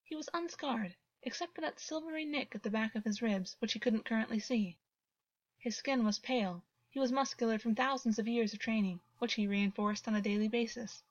[0.04, 3.72] He was unscarred, except for that silvery nick at the back of his ribs, which
[3.72, 4.78] he couldn't currently see.
[5.58, 9.48] His skin was pale, he was muscular from thousands of years of training, which he
[9.48, 11.02] reinforced on a daily basis.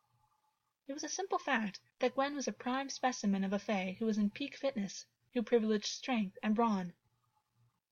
[0.87, 4.05] It was a simple fact that Gwyn was a prime specimen of a fae who
[4.05, 6.93] was in peak fitness, who privileged strength and brawn.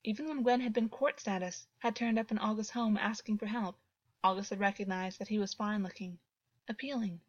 [0.05, 3.47] Even when Gwyn had been court status, had turned up in Augus's home asking for
[3.47, 3.77] help,
[4.23, 6.17] Augus had recognized that he was fine looking,
[6.69, 7.19] appealing,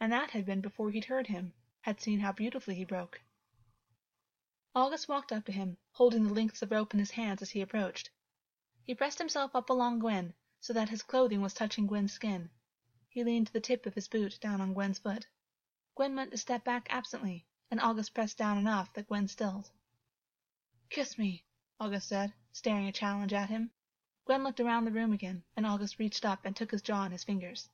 [0.00, 1.52] and that had been before he'd heard him,
[1.82, 3.20] had seen how beautifully he broke.
[4.74, 7.60] Augus walked up to him, holding the lengths of rope in his hands as he
[7.60, 8.10] approached.
[8.82, 12.50] He pressed himself up along Gwyn, so that his clothing was touching Gwyn's skin,
[13.14, 15.24] he leaned the tip of his boot down on Gwyn's foot.
[15.94, 19.70] Gwyn went to step back absently, and Augus pressed down enough that Gwyn stilled.
[20.90, 21.44] Kiss me,
[21.78, 23.70] Augus said, staring a challenge at him.
[24.24, 27.12] Gwyn looked around the room again, and Augus reached up and took his jaw in
[27.12, 27.68] his fingers.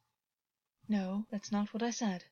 [0.92, 2.24] No, that's not what I said.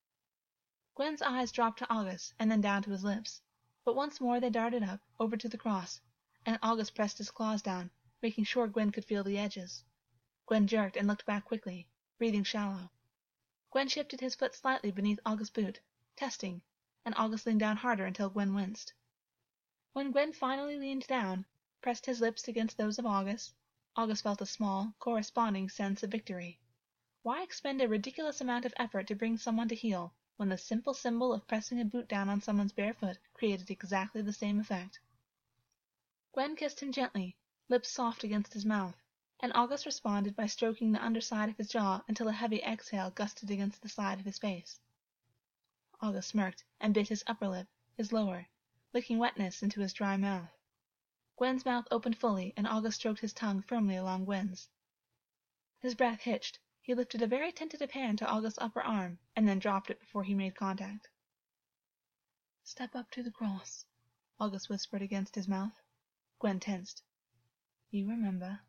[0.96, 3.40] Gwyn's eyes dropped to Augus and then down to his lips,
[3.84, 6.00] but once more they darted up, over to the cross,
[6.44, 9.84] and Augus pressed his claws down, making sure Gwyn could feel the edges.
[10.46, 11.86] Gwyn jerked and looked back quickly,
[12.18, 12.90] breathing shallow.
[13.70, 15.78] Gwyn shifted his foot slightly beneath Augus's boot,
[16.16, 16.60] testing,
[17.04, 18.92] and Augus leaned down harder until Gwyn winced.
[19.92, 21.46] When Gwyn finally leaned down,
[21.80, 23.54] pressed his lips against those of Augus,
[23.94, 26.58] Augus felt a small, corresponding sense of victory.
[27.22, 30.94] Why expend a ridiculous amount of effort to bring someone to heel when the simple
[30.94, 35.00] symbol of pressing a boot down on someone's bare foot created exactly the same effect?
[36.32, 37.36] Gwyn kissed him gently,
[37.68, 38.96] lips soft against his mouth
[39.40, 43.52] and Augus responded by stroking the underside of his jaw until a heavy exhale gusted
[43.52, 44.80] against the side of his face.
[46.02, 48.48] Augus smirked and bit his upper lip, his lower,
[48.92, 50.50] licking wetness into his dry mouth.
[51.36, 54.68] Gwyn's mouth opened fully, and Augus stroked his tongue firmly along Gwyn's.
[55.78, 56.58] His breath hitched.
[56.88, 60.24] He lifted a very tentative hand to Augus's upper arm, and then dropped it before
[60.24, 61.10] he made contact.
[62.64, 63.84] Step up to the cross,
[64.40, 65.74] Augus whispered against his mouth.
[66.38, 67.02] Gwyn tensed.
[67.90, 68.60] You remember.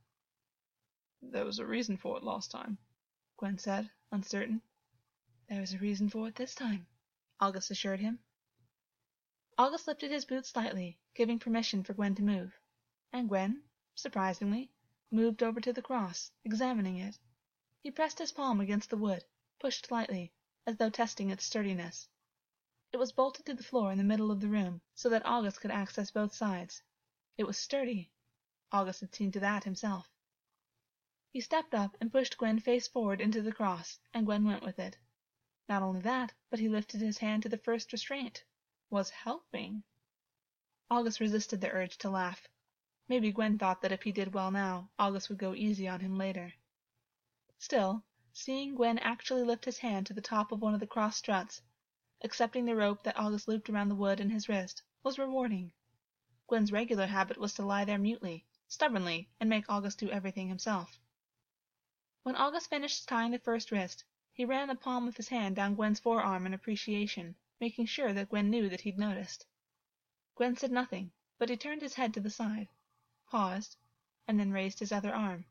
[1.22, 2.78] There was a reason for it last time,
[3.38, 4.64] Gwyn said, uncertain.
[5.48, 6.88] There is a reason for it this time,
[7.40, 8.20] Augus assured him.
[9.58, 12.52] Augus lifted his boot slightly, giving permission for Gwyn to move,
[13.14, 13.64] and Gwyn,
[13.96, 14.74] surprisingly,
[15.10, 17.18] moved over to the cross, examining it.
[17.82, 19.24] He pressed his palm against the wood,
[19.58, 20.34] pushed lightly,
[20.68, 22.10] as though testing its sturdiness.
[22.92, 25.58] It was bolted to the floor in the middle of the room, so that Augus
[25.58, 26.84] could access both sides.
[27.38, 28.12] It was sturdy.
[28.74, 30.10] Augus had seen to that himself.
[31.32, 34.78] He stepped up and pushed Gwyn face forward into the cross, and Gwyn went with
[34.78, 34.98] it.
[35.70, 38.44] Not only that, but he lifted his hand to the first restraint.
[38.90, 39.84] Was helping.
[40.92, 42.46] Augus resisted the urge to laugh.
[43.08, 46.18] Maybe Gwyn thought that if he did well now, Augus would go easy on him
[46.18, 46.56] later.
[47.62, 51.18] Still, seeing Gwyn actually lift his hand to the top of one of the cross
[51.18, 51.62] struts,
[52.22, 55.74] accepting the rope that Augus looped around the wood in his wrist, was rewarding.
[56.48, 61.02] Gwyn's regular habit was to lie there mutely, stubbornly, and make Augus do everything himself.
[62.24, 65.76] When Augus finished tying the first wrist, he ran the palm of his hand down
[65.76, 69.46] Gwyn's forearm in appreciation, making sure that Gwyn knew that he'd noticed.
[70.36, 72.70] Gwyn said nothing, but he turned his head to the side,
[73.28, 73.76] paused,
[74.30, 75.44] and then raised his other arm.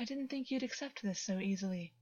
[0.00, 1.92] I didn't think you'd accept this so easily,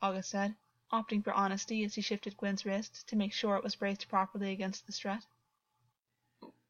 [0.00, 0.54] Augus said,
[0.92, 4.52] opting for honesty as he shifted Gwyn's wrist to make sure it was braced properly
[4.52, 5.26] against the strut.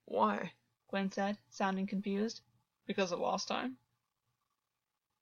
[0.06, 0.54] Why?
[0.88, 2.40] Gwyn said, sounding confused.
[2.86, 3.76] Because of last time?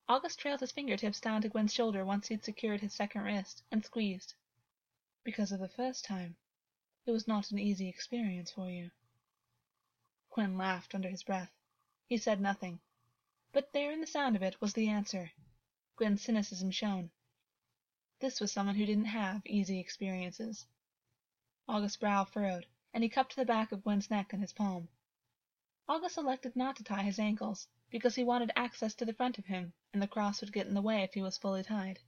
[0.09, 3.85] Augus trailed his fingertips down to Gwyn's shoulder once he'd secured his second wrist, and
[3.85, 4.35] squeezed.
[5.25, 6.37] Because of the first time.
[7.05, 8.93] It was not an easy experience for you.
[10.31, 11.51] Gwyn laughed under his breath.
[12.07, 12.79] He said nothing.
[13.51, 15.33] But there in the sound of it was the answer.
[15.99, 17.11] Gwyn's cynicism shone.
[18.21, 20.65] This was someone who didn't have easy experiences.
[21.67, 24.89] Augus's brow furrowed, and he cupped the back of Gwyn's neck in his palm.
[25.89, 29.47] Augus elected not to tie his ankles, because he wanted access to the front of
[29.47, 31.99] him, and the cross would get in the way if he was fully tied.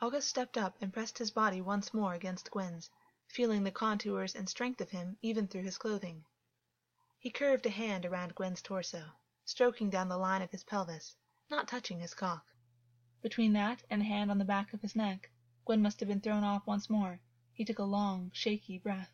[0.00, 2.88] Augus stepped up and pressed his body once more against Gwyn's,
[3.26, 6.24] feeling the contours and strength of him even through his clothing.
[7.18, 9.04] He curved a hand around Gwyn's torso,
[9.44, 11.14] stroking down the line of his pelvis,
[11.50, 12.46] not touching his cock.
[13.22, 15.30] Between that and a hand on the back of his neck,
[15.64, 17.20] Gwyn must have been thrown off once more.
[17.52, 19.10] He took a long, shaky breath.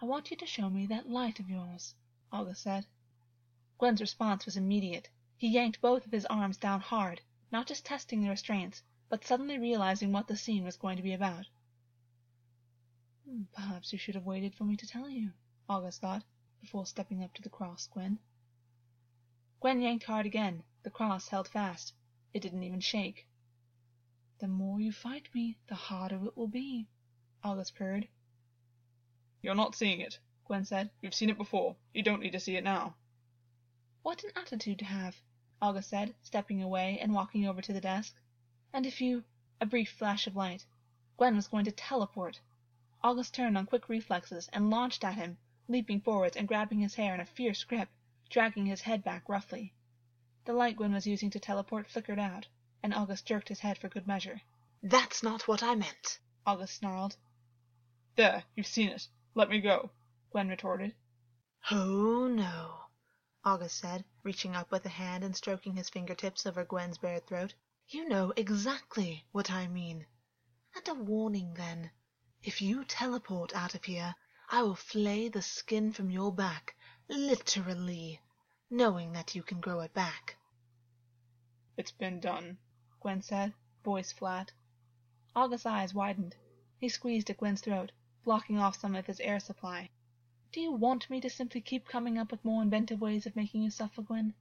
[0.00, 1.94] I want you to show me that light of yours,
[2.32, 2.86] Augus said.
[3.78, 5.08] Gwyn's response was immediate.
[5.36, 9.58] He yanked both of his arms down hard, not just testing the restraints, but suddenly
[9.58, 11.46] realizing what the scene was going to be about.
[13.52, 15.32] Perhaps you should have waited for me to tell you,
[15.68, 16.24] Augus thought,
[16.60, 18.18] before stepping up to the cross, Gwyn.
[19.60, 20.62] Gwyn yanked hard again.
[20.84, 21.94] The cross held fast.
[22.34, 23.26] It didn't even shake.
[24.38, 26.88] The more you fight me, the harder it will be,
[27.44, 28.08] Augus purred.
[29.42, 30.90] You're not seeing it, Gwyn said.
[31.00, 31.76] You've seen it before.
[31.94, 32.96] You don't need to see it now.
[34.02, 35.20] What an attitude to have,
[35.60, 38.16] Augus said, stepping away and walking over to the desk.
[38.72, 39.22] And if you...
[39.60, 40.66] A brief flash of light.
[41.16, 42.40] Gwyn was going to teleport.
[43.04, 47.14] Augus turned on quick reflexes and launched at him, leaping forwards and grabbing his hair
[47.14, 47.88] in a fierce grip,
[48.28, 49.72] dragging his head back roughly.
[50.44, 52.48] The light Gwyn was using to teleport flickered out,
[52.82, 54.42] and Augus jerked his head for good measure.
[54.82, 57.16] That's not what I meant, Augus snarled.
[58.16, 59.06] There, you've seen it.
[59.34, 59.90] Let me go,
[60.32, 60.96] Gwyn retorted.
[61.70, 62.86] Oh, no,
[63.44, 67.54] Augus said, reaching up with a hand and stroking his fingertips over Gwyn's bare throat.
[67.86, 70.06] You know exactly what I mean.
[70.74, 71.92] And a warning, then.
[72.42, 74.16] If you teleport out of here,
[74.50, 76.74] I will flay the skin from your back,
[77.08, 78.20] literally,
[78.74, 80.34] knowing that you can grow it back.
[81.76, 82.56] It's been done,
[83.02, 83.52] Gwyn said,
[83.84, 84.50] voice flat.
[85.36, 86.34] Augus's eyes widened.
[86.78, 87.92] He squeezed at Gwyn's throat,
[88.24, 89.90] blocking off some of his air supply.
[90.52, 93.62] Do you want me to simply keep coming up with more inventive ways of making
[93.62, 94.32] you suffer, Gwyn?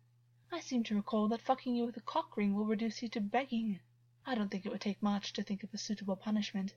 [0.49, 3.19] I seem to recall that fucking you with a cock ring will reduce you to
[3.19, 3.81] begging.
[4.25, 6.73] I don't think it would take much to think of a suitable punishment.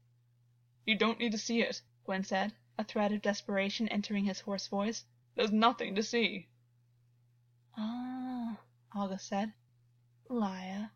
[0.85, 4.67] You don't need to see it, Gwyn said, a thread of desperation entering his hoarse
[4.67, 5.05] voice.
[5.37, 6.49] There's nothing to see.
[8.97, 9.53] Augus said.
[10.29, 10.93] Liar.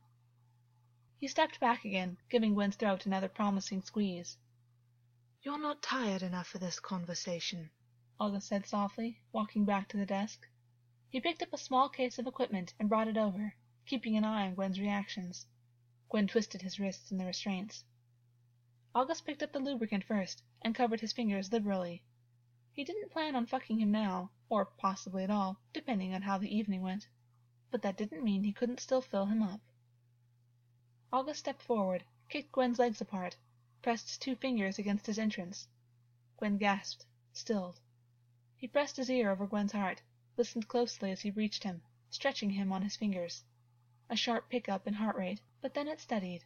[1.19, 4.39] He stepped back again, giving Gwyn's throat another promising squeeze.
[5.43, 7.71] You're not tired enough for this conversation,
[8.21, 10.47] Augus said softly, walking back to the desk.
[11.09, 14.47] He picked up a small case of equipment and brought it over, keeping an eye
[14.47, 15.45] on Gwyn's reactions.
[16.09, 17.83] Gwyn twisted his wrists in the restraints.
[18.95, 22.05] Augus picked up the lubricant first and covered his fingers liberally.
[22.73, 26.57] He didn't plan on fucking him now, or possibly at all, depending on how the
[26.57, 27.09] evening went.
[27.71, 29.61] But that didn't mean he couldn't still fill him up.
[31.13, 33.37] Augus stepped forward, kicked Gwyn's legs apart,
[33.83, 35.69] pressed two fingers against his entrance.
[36.39, 37.81] Gwyn gasped, stilled.
[38.57, 40.01] He pressed his ear over Gwyn's heart,
[40.39, 43.45] listened closely as he reached him, stretching him on his fingers.
[44.09, 46.45] A sharp pickup in heart rate, but then it steadied.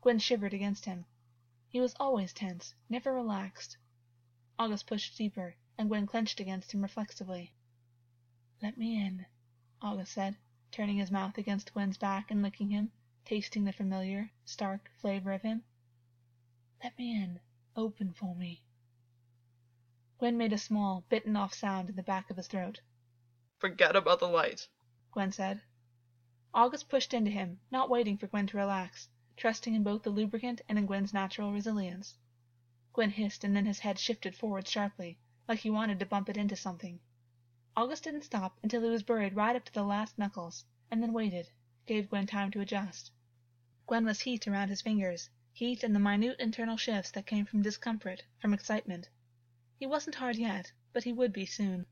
[0.00, 1.04] Gwyn shivered against him.
[1.68, 3.76] He was always tense, never relaxed.
[4.58, 7.52] Augus pushed deeper, and Gwyn clenched against him reflexively.
[8.60, 9.26] Let me in,
[9.84, 10.36] Augus said,
[10.70, 12.92] turning his mouth against Gwyn's back and licking him,
[13.24, 15.64] tasting the familiar, stark flavor of him.
[16.84, 17.40] Let me in.
[17.74, 18.62] Open for me.
[20.18, 22.80] Gwyn made a small, bitten off sound in the back of his throat.
[23.58, 24.68] Forget about the light,
[25.10, 25.60] Gwyn said.
[26.54, 30.60] Augus pushed into him, not waiting for Gwyn to relax, trusting in both the lubricant
[30.68, 32.16] and in Gwyn's natural resilience.
[32.92, 35.18] Gwyn hissed and then his head shifted forward sharply,
[35.48, 37.00] like he wanted to bump it into something.
[37.74, 41.14] Augus didn't stop until he was buried right up to the last knuckles, and then
[41.14, 41.48] waited,
[41.86, 43.10] gave Gwyn time to adjust.
[43.86, 47.62] Gwyn was heat around his fingers, heat and the minute internal shifts that came from
[47.62, 49.08] discomfort, from excitement.
[49.78, 51.86] He wasn't hard yet, but he would be soon.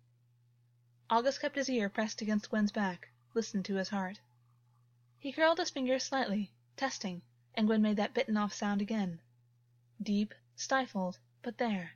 [1.09, 4.21] Augus kept his ear pressed against Gwyn's back, listened to his heart.
[5.19, 7.23] He curled his fingers slightly, testing,
[7.55, 9.19] and Gwyn made that bitten off sound again.
[10.03, 11.93] Deep, stifled, but there.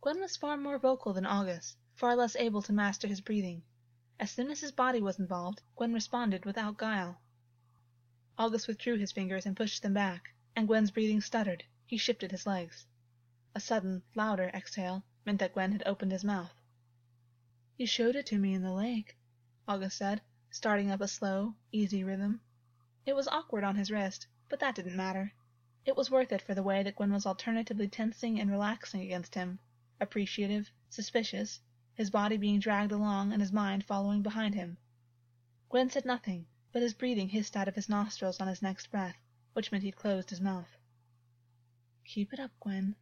[0.00, 3.62] Gwyn was far more vocal than Augus, far less able to master his breathing.
[4.18, 7.20] As soon as his body was involved, Gwyn responded without guile.
[8.38, 11.62] Augus withdrew his fingers and pushed them back, and Gwyn's breathing stuttered.
[11.84, 12.86] He shifted his legs.
[13.54, 16.54] A sudden, louder exhale meant that Gwyn had opened his mouth.
[17.76, 19.18] You showed it to me in the lake,
[19.68, 22.40] Augus said, starting up a slow, easy rhythm.
[23.04, 25.34] It was awkward on his wrist, but that didn't matter.
[25.84, 29.34] It was worth it for the way that Gwyn was alternatively tensing and relaxing against
[29.34, 29.58] him,
[30.00, 31.60] appreciative, suspicious,
[32.00, 34.78] his body being dragged along and his mind following behind him.
[35.68, 39.18] Gwyn said nothing, but his breathing hissed out of his nostrils on his next breath,
[39.52, 40.78] which meant he'd closed his mouth.
[42.06, 42.96] Keep it up, Gwyn,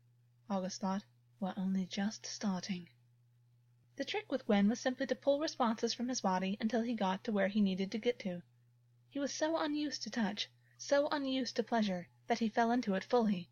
[0.50, 1.04] Augus thought.
[1.38, 2.88] We're only just starting.
[3.94, 7.22] The trick with Gwyn was simply to pull responses from his body until he got
[7.22, 8.42] to where he needed to get to.
[9.08, 13.04] He was so unused to touch, so unused to pleasure, that he fell into it
[13.04, 13.48] fully.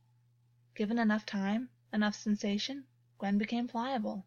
[0.74, 2.88] Given enough time, enough sensation,
[3.18, 4.26] Gwyn became pliable.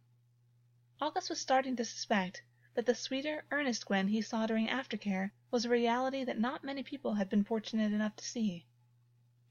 [1.02, 2.44] Augus was starting to suspect
[2.74, 6.84] that the sweeter, earnest Gwyn he saw during aftercare was a reality that not many
[6.84, 8.66] people had been fortunate enough to see.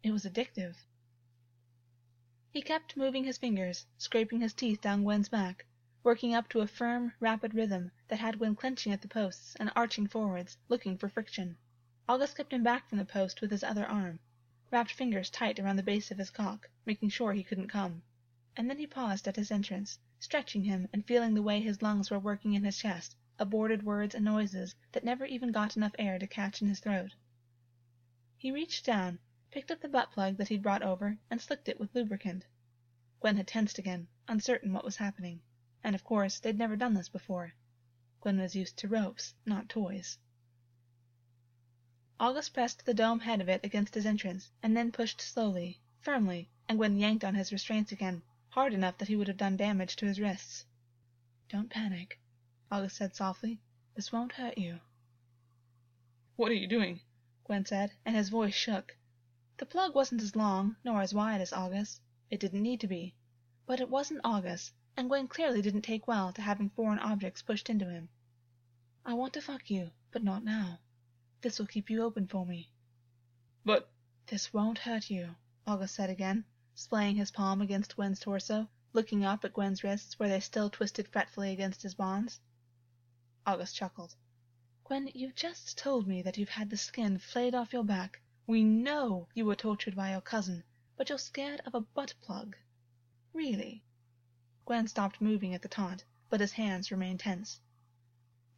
[0.03, 0.77] It was addictive.
[2.51, 5.65] He kept moving his fingers, scraping his teeth down Gwyn's back,
[6.03, 9.73] working up to a firm, rapid rhythm that had Gwyn clenching at the posts and
[9.75, 11.57] arching forwards, looking for friction.
[12.07, 14.21] Augus kept him back from the post with his other arm,
[14.71, 18.03] wrapped fingers tight around the base of his cock, making sure he couldn't come.
[18.55, 22.11] And then he paused at his entrance, stretching him and feeling the way his lungs
[22.11, 26.19] were working in his chest, aborted words and noises that never even got enough air
[26.19, 27.15] to catch in his throat.
[28.37, 31.79] He reached down, picked up the butt plug that he'd brought over, and slicked it
[31.79, 32.45] with lubricant.
[33.21, 35.41] Gwyn had tensed again, uncertain what was happening.
[35.85, 37.55] And of course they'd never done this before.
[38.21, 40.19] Gwyn was used to ropes, not toys.
[42.19, 46.51] Augus pressed the dome head of it against his entrance, and then pushed slowly, firmly,
[46.69, 49.97] and Gwyn yanked on his restraints again, hard enough that he would have done damage
[49.97, 50.65] to his wrists.
[51.49, 52.19] Don't panic,
[52.71, 53.61] Augus said softly.
[53.95, 54.81] This won't hurt you.
[56.37, 57.01] What are you doing?
[57.45, 58.97] Gwyn said, and his voice shook.
[59.57, 62.01] The plug wasn't as long nor as wide as Augus.
[62.31, 63.15] It didn't need to be.
[63.67, 67.69] But it wasn't Augus, and Gwyn clearly didn't take well to having foreign objects pushed
[67.69, 68.09] into him.
[69.05, 70.79] I want to fuck you, but not now.
[71.41, 72.71] This will keep you open for me.
[73.65, 73.91] But
[74.27, 75.37] This won't hurt you,
[75.67, 76.45] Augus said again,
[76.81, 81.09] splaying his palm against Gwyn's torso, looking up at Gwyn's wrists where they still twisted
[81.09, 82.41] fretfully against his bonds.
[83.45, 84.15] Augus chuckled.
[84.85, 88.21] Gwyn, you've just told me that you've had the skin flayed off your back.
[88.47, 90.63] We know you were tortured by your cousin,
[90.97, 92.57] but you're scared of a butt plug.
[93.33, 93.83] Really?
[94.65, 97.61] Gwyn stopped moving at the taunt, but his hands remained tense.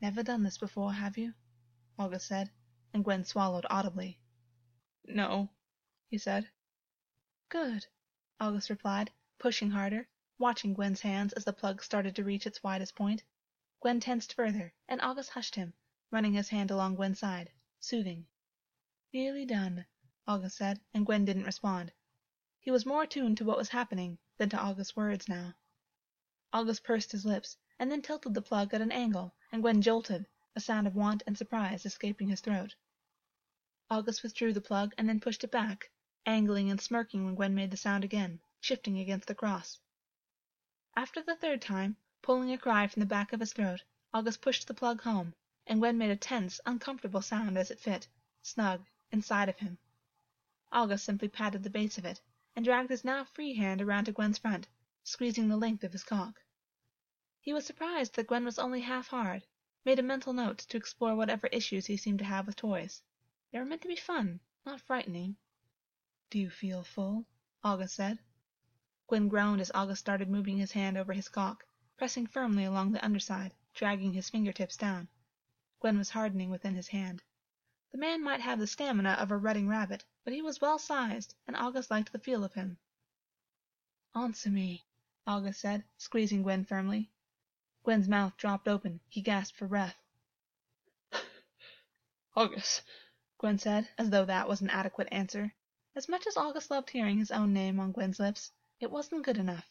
[0.03, 1.33] Never done this before, have you?
[1.99, 2.51] Augus said,
[2.93, 4.19] and Gwyn swallowed audibly.
[5.05, 5.49] no,
[6.11, 6.51] he said.
[7.49, 7.87] Good,
[8.43, 12.95] Augus replied, pushing harder, watching Gwyn's hands as the plug started to reach its widest
[12.95, 13.23] point.
[13.83, 15.75] Gwyn tensed further, and Augus hushed him,
[16.11, 18.27] running his hand along Gwyn's side, soothing.
[19.13, 19.85] Nearly done,
[20.27, 21.93] Augus said, and Gwyn didn't respond.
[22.59, 25.55] He was more attuned to what was happening than to Augus's words now.
[26.51, 30.27] Augus pursed his lips, and then tilted the plug at an angle, and Gwyn jolted,
[30.57, 32.75] a sound of want and surprise escaping his throat.
[33.91, 35.91] Augus withdrew the plug and then pushed it back,
[36.27, 39.79] angling and smirking when Gwyn made the sound again, shifting against the cross.
[40.95, 44.67] After the third time, pulling a cry from the back of his throat, Augus pushed
[44.67, 45.35] the plug home,
[45.67, 48.07] and Gwyn made a tense, uncomfortable sound as it fit,
[48.43, 49.79] snug, inside of him.
[50.73, 52.21] Augus simply patted the base of it,
[52.55, 54.69] and dragged his now free hand around to Gwyn's front,
[55.03, 56.43] squeezing the length of his cock.
[57.41, 59.43] He was surprised that Gwyn was only half hard,
[59.87, 63.01] made a mental note to explore whatever issues he seemed to have with toys.
[63.51, 65.37] They were meant to be fun, not frightening.
[66.31, 67.27] Do you feel full?
[67.65, 68.21] Augus said.
[69.09, 71.67] Gwyn groaned as Augus started moving his hand over his cock,
[71.97, 75.09] pressing firmly along the underside, dragging his fingertips down.
[75.81, 77.21] Gwyn was hardening within his hand.
[77.91, 81.35] The man might have the stamina of a rutting rabbit, but he was well sized,
[81.49, 82.79] and Augus liked the feel of him.
[84.15, 84.87] Answer me,
[85.27, 87.11] Augus said, squeezing Gwyn firmly.
[87.83, 89.01] Gwyn's mouth dropped open.
[89.09, 90.01] He gasped for breath.
[92.37, 92.83] Augus,
[93.39, 95.57] Gwyn said, as though that was an adequate answer.
[95.97, 99.39] As much as Augus loved hearing his own name on Gwyn's lips, it wasn't good
[99.39, 99.69] enough.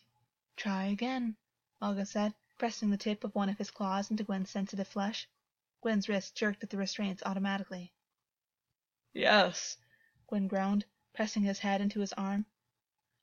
[0.58, 1.38] Try again,
[1.82, 5.30] Augus said, pressing the tip of one of his claws into Gwyn's sensitive flesh.
[5.82, 7.94] Gwyn's wrist jerked at the restraints automatically.
[9.14, 9.78] Yes,
[10.28, 12.46] Gwyn groaned, pressing his head into his arm.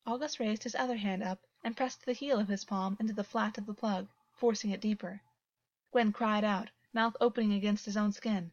[0.06, 3.24] Augus raised his other hand up and pressed the heel of his palm into the
[3.24, 5.20] flat of the plug, forcing it deeper.
[5.92, 8.52] Gwyn cried out, mouth opening against his own skin.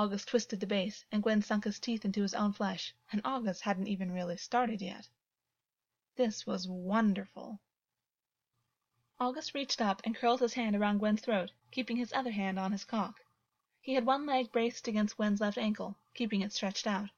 [0.00, 3.62] Augus twisted the base, and Gwyn sunk his teeth into his own flesh, and Augus
[3.62, 5.08] hadn't even really started yet.
[6.14, 7.58] This was wonderful.
[9.18, 12.70] Augus reached up and curled his hand around Gwyn's throat, keeping his other hand on
[12.70, 13.18] his cock.
[13.80, 17.10] He had one leg braced against Gwyn's left ankle, keeping it stretched out.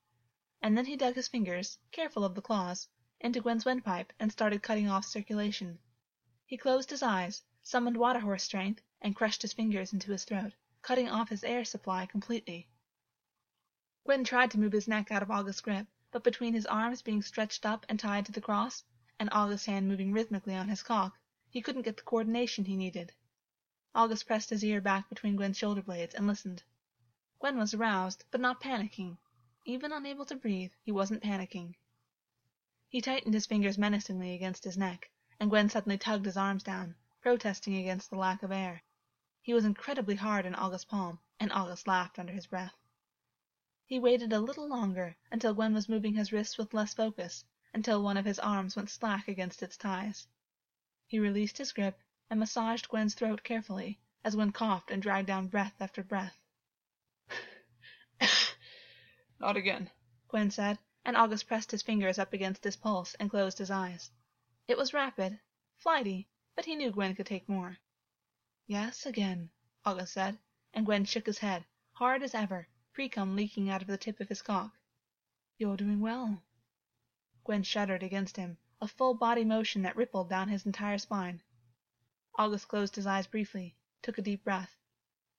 [0.62, 2.88] And then he dug his fingers, careful of the claws,
[3.20, 5.78] into Gwyn's windpipe and started cutting off circulation.
[6.46, 10.54] He closed his eyes, summoned water horse strength, and crushed his fingers into his throat,
[10.82, 12.68] cutting off his air supply completely.
[14.04, 17.22] Gwyn tried to move his neck out of Augus's grip, but between his arms being
[17.22, 18.82] stretched up and tied to the cross,
[19.18, 21.18] and Augus's hand moving rhythmically on his cock,
[21.48, 23.12] he couldn't get the coordination he needed.
[23.94, 26.62] Augus pressed his ear back between Gwyn's shoulder blades and listened.
[27.40, 29.18] Gwyn was aroused, but not panicking.
[29.64, 31.74] Even unable to breathe, he wasn't panicking.
[32.88, 36.94] He tightened his fingers menacingly against his neck, and Gwyn suddenly tugged his arms down,
[37.20, 38.82] protesting against the lack of air.
[39.50, 42.76] He was incredibly hard in Augus's palm, and Augus laughed under his breath.
[43.84, 47.44] He waited a little longer, until Gwyn was moving his wrists with less focus,
[47.74, 50.28] until one of his arms went slack against its ties.
[51.08, 51.98] He released his grip
[52.30, 56.38] and massaged Gwyn's throat carefully, as Gwyn coughed and dragged down breath after breath.
[59.40, 59.90] Not again,
[60.28, 64.12] Gwyn said, and Augus pressed his fingers up against his pulse and closed his eyes.
[64.68, 65.40] It was rapid,
[65.76, 67.78] flighty, but he knew Gwyn could take more.
[68.70, 69.50] Yes, again,
[69.84, 70.38] Augus said,
[70.72, 71.64] and Gwyn shook his head,
[71.94, 74.78] hard as ever, precum leaking out of the tip of his cock.
[75.58, 76.44] You're doing well.
[77.42, 81.42] Gwyn shuddered against him, a full body motion that rippled down his entire spine.
[82.38, 84.76] Augus closed his eyes briefly, took a deep breath.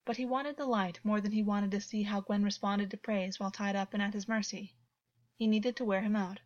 [0.04, 2.98] But he wanted the light more than he wanted to see how Gwyn responded to
[2.98, 4.76] praise while tied up and at his mercy.
[5.38, 6.42] He needed to wear him out.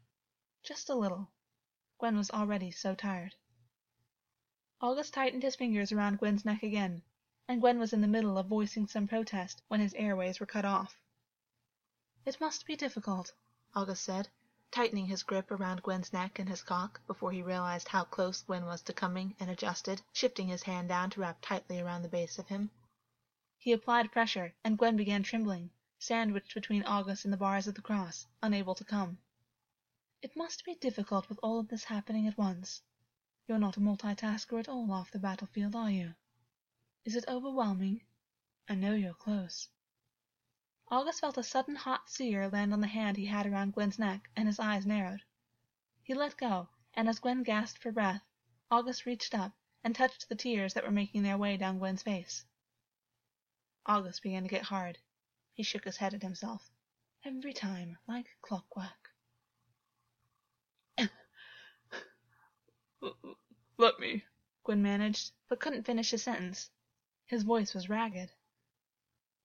[0.62, 1.32] Just a little.
[1.98, 3.34] Gwyn was already so tired.
[4.82, 7.02] Augus tightened his fingers around Gwyn's neck again,
[7.48, 10.66] and Gwyn was in the middle of voicing some protest when his airways were cut
[10.66, 11.00] off.
[12.26, 13.34] It must be difficult,
[13.74, 14.28] Augus said,
[14.72, 18.66] tightening his grip around Gwyn's neck and his cock before he realized how close Gwyn
[18.66, 22.38] was to coming and adjusted, shifting his hand down to wrap tightly around the base
[22.38, 22.70] of him.
[23.58, 25.70] He applied pressure, and Gwyn began trembling,
[26.00, 29.20] sandwiched between Augus and the bars of the cross, unable to come.
[30.22, 32.82] It must be difficult with all of this happening at once.
[33.48, 36.16] You're not a multitasker at all off the battlefield, are you?
[37.04, 38.02] Is it overwhelming?
[38.68, 39.68] I know you're close.
[40.90, 44.30] Augus felt a sudden hot sear land on the hand he had around Gwyn's neck,
[44.36, 45.22] and his eyes narrowed.
[46.02, 48.24] He let go, and as Gwyn gasped for breath,
[48.72, 52.46] Augus reached up and touched the tears that were making their way down Gwyn's face.
[53.86, 54.98] August began to get hard.
[55.54, 56.72] He shook his head at himself.
[57.24, 59.05] Every time, like clockwork.
[63.78, 64.24] Let me,
[64.64, 66.72] Gwyn managed, but couldn't finish his sentence.
[67.28, 68.32] His voice was ragged.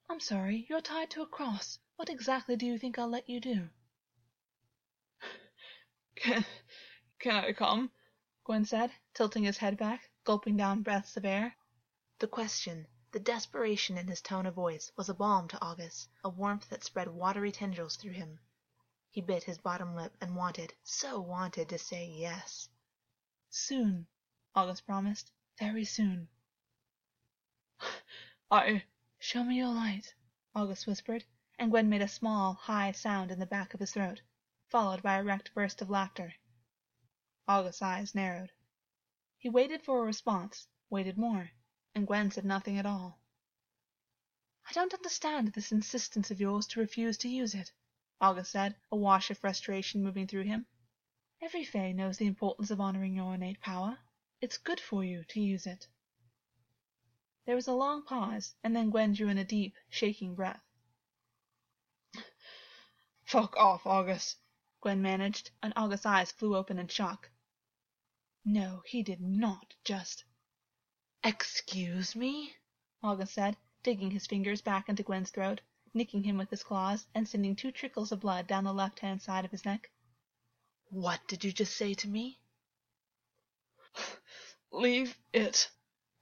[0.08, 1.78] I'm sorry, you're tied to a cross.
[1.96, 3.68] What exactly do you think I'll let you do?
[6.16, 6.44] Can,
[7.18, 7.90] can I come?
[8.44, 11.54] Gwyn said, tilting his head back, gulping down breaths of air.
[12.18, 16.30] The question, the desperation in his tone of voice, was a balm to Augus, a
[16.30, 18.38] warmth that spread watery tendrils through him.
[19.11, 22.70] He bit his bottom lip and wanted, so wanted, to say yes.
[23.53, 24.07] Soon,
[24.55, 25.32] Augus promised.
[25.59, 26.28] Very soon.
[28.48, 28.84] I.
[29.18, 30.14] Show me your light,
[30.55, 31.24] Augus whispered,
[31.59, 34.22] and Gwyn made a small, high sound in the back of his throat,
[34.68, 36.32] followed by a wrecked burst of laughter.
[37.48, 38.53] Augus's eyes narrowed.
[39.36, 41.51] He waited for a response, waited more,
[41.92, 43.18] and Gwyn said nothing at all.
[44.64, 47.72] I don't understand this insistence of yours to refuse to use it,
[48.20, 50.66] Augus said, a wash of frustration moving through him.
[51.43, 53.99] Every Fae knows the importance of honoring your innate power.
[54.43, 55.88] It's good for you to use it.
[57.47, 60.62] There was a long pause, and then Gwyn drew in a deep, shaking breath.
[63.24, 64.36] Fuck off, Augus,
[64.82, 67.30] Gwyn managed, and Augus's eyes flew open in shock.
[68.45, 70.24] No, he did not just.
[71.24, 72.55] Excuse me?
[73.03, 75.62] Augus said, digging his fingers back into Gwyn's throat,
[75.95, 79.22] nicking him with his claws, and sending two trickles of blood down the left hand
[79.22, 79.91] side of his neck.
[80.93, 82.41] What did you just say to me?
[84.72, 85.70] Leave it,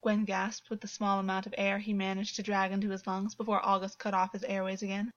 [0.03, 3.35] Gwyn gasped with the small amount of air he managed to drag into his lungs
[3.35, 5.11] before Augus cut off his airways again.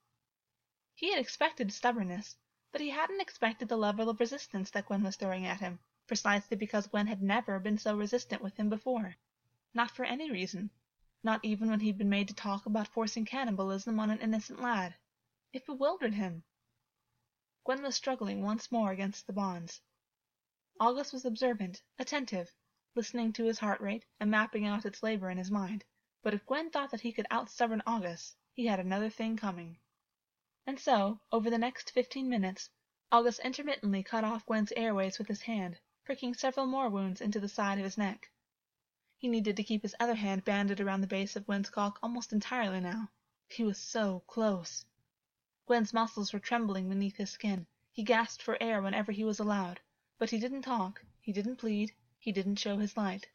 [0.95, 2.37] He had expected stubbornness,
[2.71, 6.55] but he hadn't expected the level of resistance that Gwyn was throwing at him, precisely
[6.55, 9.17] because Gwyn had never been so resistant with him before.
[9.73, 10.69] Not for any reason.
[11.23, 14.95] Not even when he'd been made to talk about forcing cannibalism on an innocent lad.
[15.51, 16.45] It bewildered him.
[17.63, 19.81] Gwyn was struggling once more against the bonds.
[20.79, 22.51] Augus was observant, attentive,
[22.95, 25.85] listening to his heart rate and mapping out its labor in his mind.
[26.23, 29.77] But if Gwyn thought that he could outstubborn Augus, he had another thing coming.
[30.65, 32.69] And so, over the next fifteen minutes,
[33.11, 37.47] Augus intermittently cut off Gwyn's airways with his hand, pricking several more wounds into the
[37.47, 38.31] side of his neck.
[39.17, 42.33] He needed to keep his other hand banded around the base of Gwyn's cock almost
[42.33, 43.11] entirely now.
[43.49, 44.85] He was so close.
[45.71, 47.65] Gwyn's muscles were trembling beneath his skin.
[47.93, 49.79] He gasped for air whenever he was allowed,
[50.17, 53.29] but he didn't talk, he didn't plead, he didn't show his light.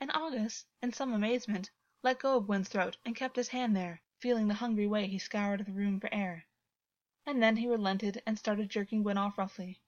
[0.00, 1.70] and Augus, in some amazement,
[2.02, 5.18] let go of Gwyn's throat and kept his hand there, feeling the hungry way he
[5.18, 6.46] scoured the room for air.
[7.26, 9.78] And then he relented and started jerking Gwyn off roughly.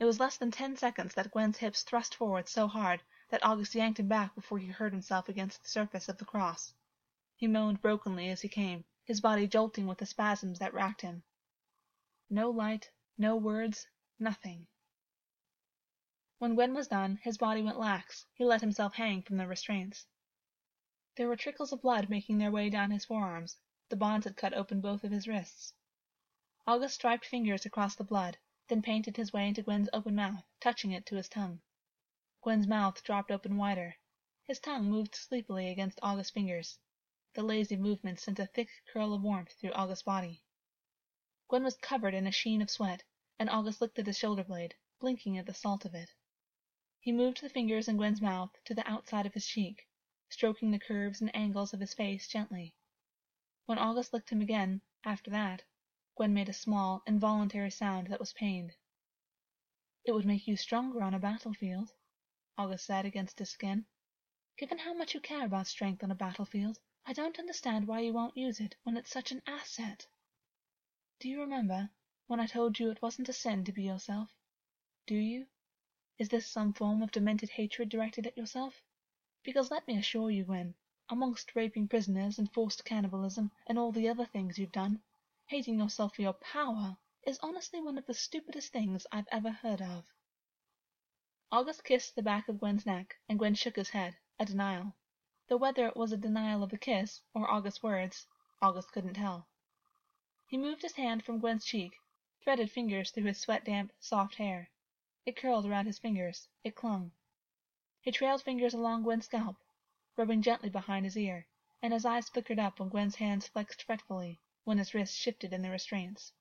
[0.00, 3.76] It was less than ten seconds that Gwyn's hips thrust forward so hard that Augus
[3.76, 6.74] yanked him back before he hurt himself against the surface of the cross.
[7.36, 11.22] He moaned brokenly as he came, his body jolting with the spasms that racked him.
[12.30, 13.86] No light, no words,
[14.18, 14.66] nothing.
[16.38, 20.06] When Gwyn was done, his body went lax, he let himself hang from the restraints.
[21.16, 23.56] There were trickles of blood making their way down his forearms,
[23.88, 25.74] the bonds had cut open both of his wrists.
[26.66, 28.38] Augus striped fingers across the blood,
[28.68, 31.60] then painted his way into Gwyn's open mouth, touching it to his tongue.
[32.40, 33.96] Gwyn's mouth dropped open wider.
[34.44, 36.78] His tongue moved sleepily against Augus's fingers.
[37.34, 40.42] The lazy movement sent a thick curl of warmth through Augus's body.
[41.48, 43.04] Gwyn was covered in a sheen of sweat,
[43.38, 46.10] and Augus looked at his shoulder blade, blinking at the salt of it.
[47.00, 49.88] He moved the fingers in Gwyn's mouth to the outside of his cheek,
[50.28, 52.74] stroking the curves and angles of his face gently.
[53.64, 55.62] When Augus licked him again, after that,
[56.16, 58.76] Gwyn made a small, involuntary sound that was pained.
[60.04, 61.94] It would make you stronger on a battlefield,
[62.58, 63.86] Augus said against his skin.
[64.58, 68.12] Given how much you care about strength on a battlefield, I don't understand why you
[68.12, 70.06] won't use it when it's such an asset.
[71.18, 71.90] Do you remember
[72.28, 74.30] when I told you it wasn't a sin to be yourself?
[75.06, 75.46] Do you?
[76.18, 78.82] Is this some form of demented hatred directed at yourself?
[79.42, 80.74] Because let me assure you, Gwyn,
[81.08, 85.02] amongst raping prisoners and forced cannibalism and all the other things you've done,
[85.46, 89.82] hating yourself for your power is honestly one of the stupidest things I've ever heard
[89.82, 90.04] of.
[91.50, 94.94] Augus kissed the back of Gwyn's neck, and Gwyn shook his head, a denial.
[95.48, 98.28] Though whether it was a denial of the kiss or Augus's words,
[98.62, 99.48] Augus couldn't tell.
[100.46, 101.94] He moved his hand from Gwyn's cheek,
[102.44, 104.70] threaded fingers through his sweat damp, soft hair.
[105.26, 107.10] It curled around his fingers, it clung.
[108.00, 109.56] He trailed fingers along Gwyn's scalp,
[110.16, 111.48] rubbing gently behind his ear,
[111.82, 115.62] and his eyes flickered up when Gwyn's hands flexed fretfully, when his wrists shifted in
[115.62, 116.32] the restraints.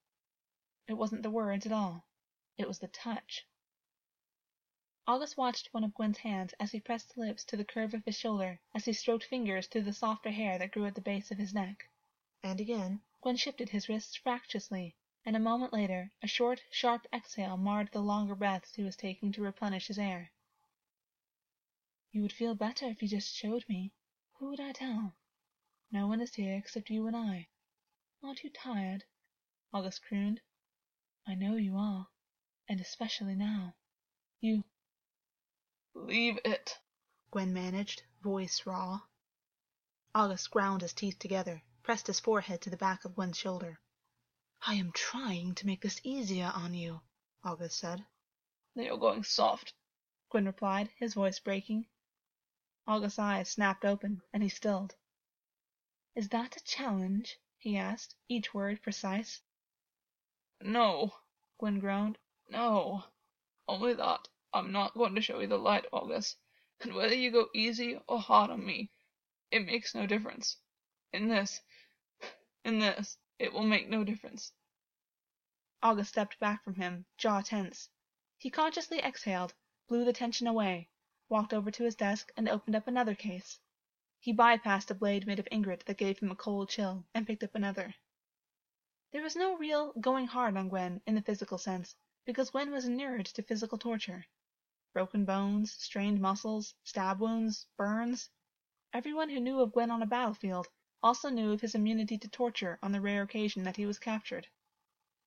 [0.88, 2.06] It wasn't the words at all.
[2.56, 3.48] It was the touch.
[5.08, 8.16] Augus watched one of Gwyn's hands as he pressed lips to the curve of his
[8.16, 11.40] shoulder, as he stroked fingers through the softer hair that grew at the base of
[11.40, 11.90] his neck.
[12.44, 14.96] And again, Gwyn shifted his wrists fractiously,
[15.26, 19.32] and a moment later a short, sharp exhale marred the longer breaths he was taking
[19.34, 20.32] to replenish his air.
[22.12, 23.92] You would feel better if you just showed me.
[24.36, 25.16] Who would I tell?
[25.92, 27.48] No one is here except you and I.
[28.24, 29.04] Aren't you tired?
[29.74, 30.42] Augus crooned.
[31.28, 32.08] I know you are,
[32.70, 33.76] and especially now.
[34.40, 34.64] You.
[35.94, 36.80] Leave it,
[37.32, 39.02] Gwyn managed, voice raw.
[40.16, 43.78] Augus ground his teeth together, pressed his forehead to the back of Gwyn's shoulder.
[44.66, 47.02] I am trying to make this easier on you,
[47.44, 48.06] Augus said.
[48.74, 49.74] Then you're going soft,
[50.30, 51.88] Gwyn replied, his voice breaking.
[52.88, 54.96] Augus's eyes snapped open, and he stilled.
[56.16, 57.38] Is that a challenge?
[57.58, 59.42] he asked, each word precise.
[60.62, 61.16] No,
[61.58, 62.18] Gwyn groaned.
[62.48, 63.04] No.
[63.68, 66.36] Only that I'm not going to show you the light, Augus.
[66.82, 68.92] And whether you go easy or hard on me,
[69.50, 70.58] it makes no difference.
[71.14, 71.62] In this,
[72.66, 74.52] in this, it will make no difference.
[75.82, 77.90] Augus stepped back from him, jaw tense.
[78.38, 79.54] He consciously exhaled,
[79.88, 80.90] blew the tension away,
[81.30, 83.60] walked over to his desk and opened up another case.
[84.20, 87.44] He bypassed a blade made of ingot that gave him a cold chill, and picked
[87.44, 87.96] up another.
[89.12, 91.96] There was no real going hard on Gwyn in the physical sense,
[92.26, 94.26] because Gwyn was inured to physical torture.
[94.94, 98.30] Broken bones, strained muscles, stab wounds, burns.
[98.92, 100.68] Everyone who knew of Gwyn on a battlefield
[101.02, 104.50] also knew of his immunity to torture on the rare occasion that he was captured.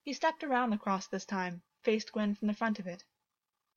[0.02, 3.04] He stepped around the cross this time, faced Gwyn from the front of it.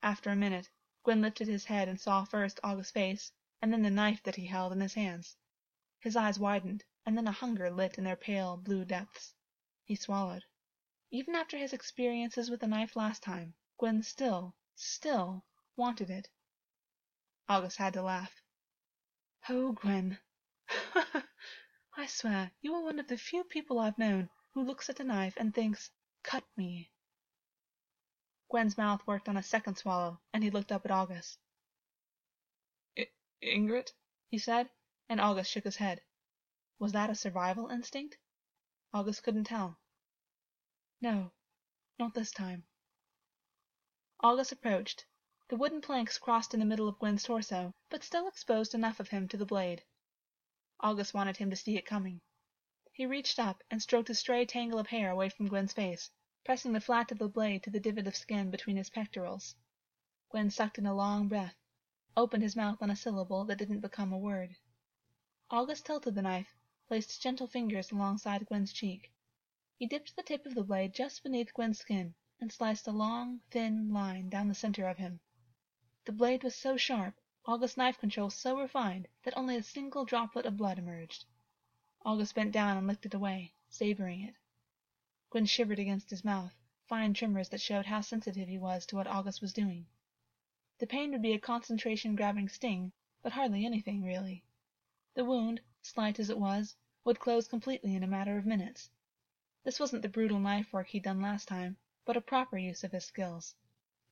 [0.02, 0.68] After a minute,
[1.04, 3.32] Gwyn lifted his head and saw first Augus's face,
[3.62, 5.38] and then the knife that he held in his hands.
[6.00, 9.32] His eyes widened, and then a hunger lit in their pale, blue depths.
[9.84, 10.44] He swallowed.
[11.10, 15.46] Even after his experiences with the knife last time, Gwen still, still
[15.78, 16.28] wanted it.
[17.48, 18.42] Augus had to laugh.
[19.48, 20.18] Oh, Gwyn.
[21.96, 25.04] I swear you are one of the few people I've known who looks at a
[25.04, 25.90] knife and thinks,
[26.22, 26.90] cut me.
[28.50, 31.38] Gwyn's mouth worked on a second swallow, and he looked up at Augus.
[32.98, 33.06] I
[33.42, 33.92] Ingrid?
[34.28, 34.68] he said,
[35.08, 36.02] and Augus shook his head.
[36.78, 38.18] Was that a survival instinct?
[38.92, 39.78] Augus couldn't tell.
[41.00, 41.30] No,
[41.98, 42.64] not this time.
[44.20, 45.06] Augus approached.
[45.48, 49.08] The wooden planks crossed in the middle of Gwyn's torso, but still exposed enough of
[49.08, 49.82] him to the blade.
[50.80, 52.20] Augus wanted him to see it coming.
[52.92, 56.10] He reached up and stroked a stray tangle of hair away from Gwyn's face,
[56.44, 59.56] pressing the flat of the blade to the divot of skin between his pectorals.
[60.28, 61.56] Gwyn sucked in a long breath.
[62.14, 64.54] opened his mouth on a syllable that didn't become a word.
[65.50, 66.54] Augus tilted the knife,
[66.88, 69.10] placed gentle fingers alongside Gwyn's cheek.
[69.78, 73.40] He dipped the tip of the blade just beneath Gwyn's skin and sliced a long,
[73.50, 75.20] thin line down the center of him.
[76.08, 80.46] The blade was so sharp, Augus's knife control so refined, that only a single droplet
[80.46, 81.26] of blood emerged.
[82.02, 84.34] Augus bent down and licked it away, savoring it.
[85.28, 86.54] Gwyn shivered against his mouth,
[86.86, 89.86] fine tremors that showed how sensitive he was to what Augus was doing.
[90.78, 94.42] The pain would be a concentration grabbing sting, but hardly anything, really.
[95.12, 98.88] The wound, slight as it was, would close completely in a matter of minutes.
[99.62, 102.92] This wasn't the brutal knife work he'd done last time, but a proper use of
[102.92, 103.54] his skills,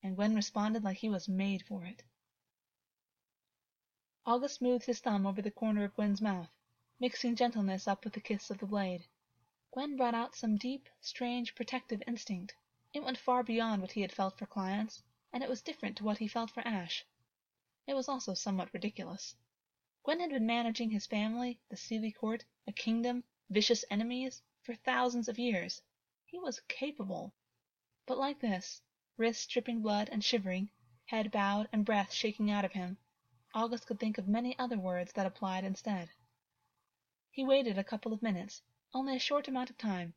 [0.03, 2.03] and Gwyn responded like he was made for it.
[4.25, 6.51] Augus smoothed his thumb over the corner of Gwyn's mouth,
[6.99, 9.05] mixing gentleness up with the kiss of the blade.
[9.71, 12.53] Gwyn brought out some deep, strange, protective instinct.
[12.93, 16.03] It went far beyond what he had felt for clients, and it was different to
[16.03, 17.05] what he felt for Ash.
[17.85, 19.35] It was also somewhat ridiculous.
[20.03, 25.29] Gwyn had been managing his family, the Seelie court, a kingdom, vicious enemies, for thousands
[25.29, 25.81] of years.
[26.25, 27.33] He was capable.
[28.05, 28.81] But like this,
[29.17, 30.69] wrists dripping blood and shivering,
[31.05, 32.97] head bowed and breath shaking out of him,
[33.55, 36.09] Augus could think of many other words that applied instead.
[37.31, 38.61] He waited a couple of minutes,
[38.93, 40.13] only a short amount of time,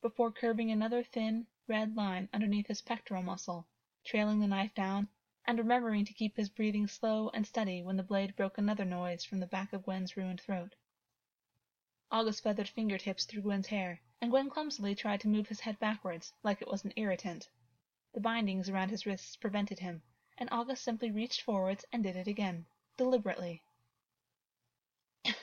[0.00, 3.66] before curving another thin, red line underneath his pectoral muscle,
[4.04, 5.08] trailing the knife down,
[5.44, 9.24] and remembering to keep his breathing slow and steady when the blade broke another noise
[9.24, 10.76] from the back of Gwyn's ruined throat.
[12.12, 16.32] Augus feathered fingertips through Gwyn's hair, and Gwyn clumsily tried to move his head backwards,
[16.44, 17.48] like it was an irritant.
[18.14, 20.00] The bindings around his wrists prevented him,
[20.38, 22.64] and Augus simply reached forwards and did it again,
[22.96, 23.60] deliberately.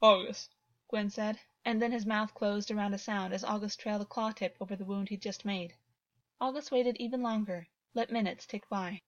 [0.00, 0.48] Augus,
[0.86, 4.30] Gwyn said, and then his mouth closed around a sound as Augus trailed a claw
[4.30, 5.74] tip over the wound he'd just made.
[6.40, 9.02] Augus waited even longer, let minutes tick by.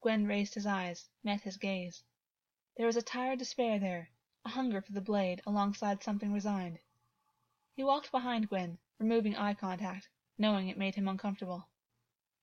[0.00, 2.02] Gwyn raised his eyes, met his gaze.
[2.76, 4.10] There was a tired despair there,
[4.44, 6.80] a hunger for the blade alongside something resigned.
[7.76, 10.08] He walked behind Gwyn, removing eye contact,
[10.40, 11.68] knowing it made him uncomfortable.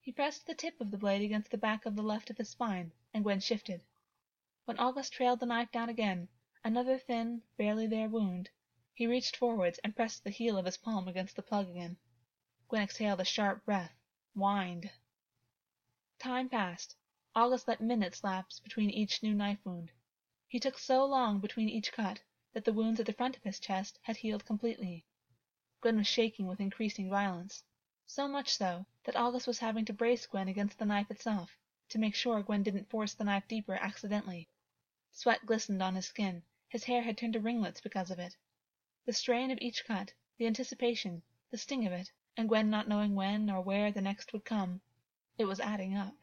[0.02, 2.50] He pressed the tip of the blade against the back of the left of his
[2.50, 3.82] spine, and Gwyn shifted.
[4.66, 6.28] When Augus trailed the knife down again,
[6.62, 8.50] another thin, barely there wound,
[8.94, 11.96] he reached forwards and pressed the heel of his palm against the plug again.
[12.68, 13.94] Gwyn exhaled a sharp breath,
[14.34, 14.92] whined.
[16.20, 16.98] Time passed.
[17.34, 19.90] Augus let minutes lapse between each new knife wound.
[20.50, 22.22] He took so long between each cut
[22.52, 25.06] that the wounds at the front of his chest had healed completely.
[25.80, 27.64] Gwyn was shaking with increasing violence,
[28.08, 31.58] so much so that Augus was having to brace Gwyn against the knife itself
[31.90, 34.48] to make sure Gwyn didn't force the knife deeper accidentally.
[35.12, 38.36] Sweat glistened on his skin, his hair had turned to ringlets because of it.
[39.06, 43.16] The strain of each cut, the anticipation, the sting of it, and Gwyn not knowing
[43.16, 44.82] when or where the next would come,
[45.38, 46.14] it was adding up.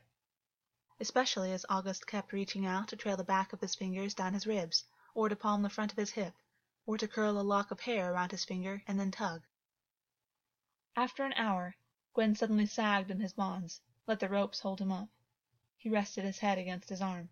[1.01, 4.47] Especially as Augus kept reaching out to trail the back of his fingers down his
[4.47, 6.35] ribs, or to palm the front of his hip,
[6.87, 9.43] or to curl a lock of hair around his finger and then tug.
[10.95, 11.74] After an hour,
[12.12, 15.09] Gwyn suddenly sagged in his bonds, let the ropes hold him up.
[15.78, 17.30] He rested his head against his arm.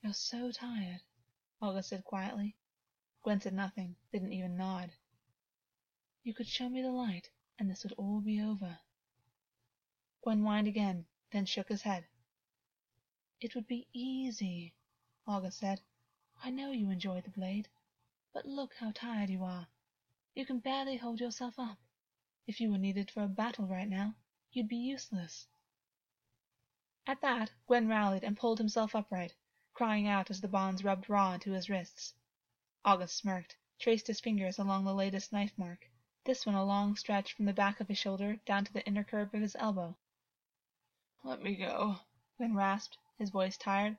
[0.00, 1.02] You're so tired,
[1.60, 2.56] Augus said quietly.
[3.22, 4.92] Gwyn said nothing, didn't even nod.
[6.22, 8.80] You could show me the light, and this would all be over.
[10.22, 12.06] Gwyn whined again, then shook his head.
[13.40, 14.74] It would be easy,
[15.26, 15.82] Augus said.
[16.42, 17.68] I know you enjoy the blade,
[18.32, 19.68] but look how tired you are.
[20.34, 21.78] You can barely hold yourself up.
[22.46, 24.14] If you were needed for a battle right now,
[24.50, 25.46] you'd be useless.
[27.06, 29.34] At that, Gwyn rallied and pulled himself upright,
[29.74, 32.14] crying out as the bonds rubbed raw into his wrists.
[32.82, 35.86] Augus smirked, traced his fingers along the latest knife mark,
[36.24, 39.04] this one a long stretch from the back of his shoulder down to the inner
[39.04, 39.94] curve of his elbow.
[41.22, 41.98] Let me go,
[42.38, 43.98] Gwyn rasped, his voice tired.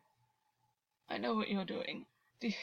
[1.07, 2.07] I know what you're doing.
[2.39, 2.55] Do you,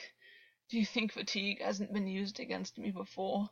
[0.68, 3.48] do you think fatigue hasn't been used against me before?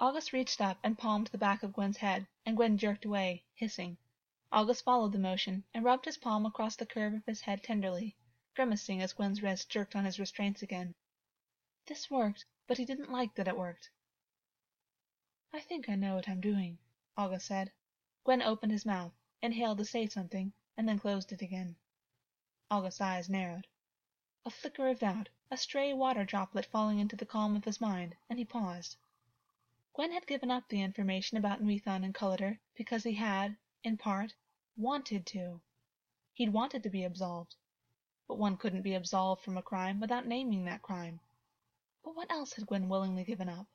[0.00, 3.98] Augus reached up and palmed the back of Gwyn's head, and Gwyn jerked away, hissing.
[4.52, 8.14] Augus followed the motion and rubbed his palm across the curve of his head tenderly,
[8.54, 10.94] grimacing as Gwyn's wrist jerked on his restraints again.
[11.86, 13.90] This worked, but he didn't like that it worked.
[15.52, 16.78] I think I know what I'm doing,
[17.16, 17.72] Augus said.
[18.22, 21.74] Gwyn opened his mouth, inhaled to say something, and then closed it again.
[22.70, 23.66] Augus's eyes narrowed.
[24.44, 28.14] A flicker of doubt, a stray water droplet falling into the calm of his mind,
[28.30, 28.96] and he paused.
[29.98, 34.32] Gwyn had given up the information about Nuithon and Culliter because he had, in part,
[34.76, 35.60] wanted to.
[36.34, 37.56] He'd wanted to be absolved.
[38.28, 41.18] But one couldn't be absolved from a crime without naming that crime.
[42.04, 43.66] But what else had Gwyn willingly given up?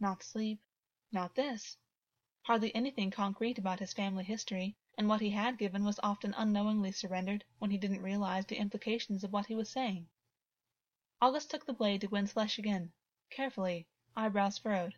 [0.00, 0.62] Not sleep.
[1.12, 1.76] Not this.
[2.44, 6.92] Hardly anything concrete about his family history, and what he had given was often unknowingly
[6.92, 10.08] surrendered when he didn't realize the implications of what he was saying.
[11.20, 12.94] Augus took the blade to Gwyn's flesh again,
[13.28, 14.94] carefully, eyebrows furrowed.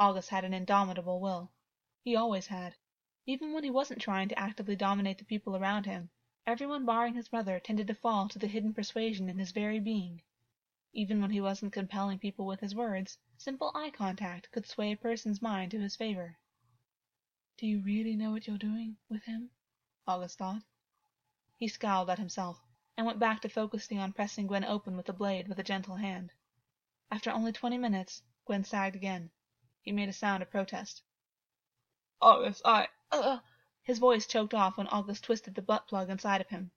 [0.00, 1.52] Augus had an indomitable will.
[2.02, 2.74] He always had.
[3.26, 6.10] Even when he wasn't trying to actively dominate the people around him,
[6.46, 10.20] everyone barring his brother tended to fall to the hidden persuasion in his very being.
[10.92, 14.96] Even when he wasn't compelling people with his words, simple eye contact could sway a
[14.96, 16.36] person's mind to his favor.
[17.56, 19.50] Do you really know what you're doing with him?
[20.08, 20.62] Augus thought.
[21.56, 22.60] He scowled at himself,
[22.96, 25.96] and went back to focusing on pressing Gwyn open with the blade with a gentle
[25.96, 26.32] hand.
[27.12, 29.30] After only twenty minutes, Gwyn sagged again.
[29.84, 31.02] He made a sound of protest.
[32.20, 32.88] Augus, I.
[33.12, 33.40] Uh,
[33.82, 36.70] his voice choked off when Augus twisted the butt plug inside of him.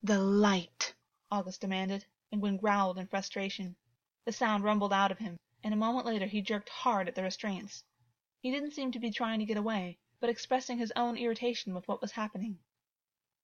[0.00, 0.94] The light,
[1.32, 3.74] Augus demanded, and growled in frustration.
[4.26, 7.24] The sound rumbled out of him, and a moment later he jerked hard at the
[7.24, 7.82] restraints.
[8.40, 11.88] He didn't seem to be trying to get away, but expressing his own irritation with
[11.88, 12.60] what was happening.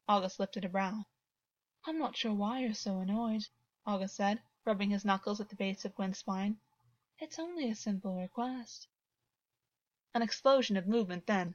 [0.08, 1.06] Augus lifted a brow.
[1.84, 3.48] I'm not sure why you're so annoyed,
[3.84, 6.60] Augus said, rubbing his knuckles at the base of Gwyn's spine.
[7.22, 8.88] It's only a simple request.
[10.14, 11.54] An explosion of movement then.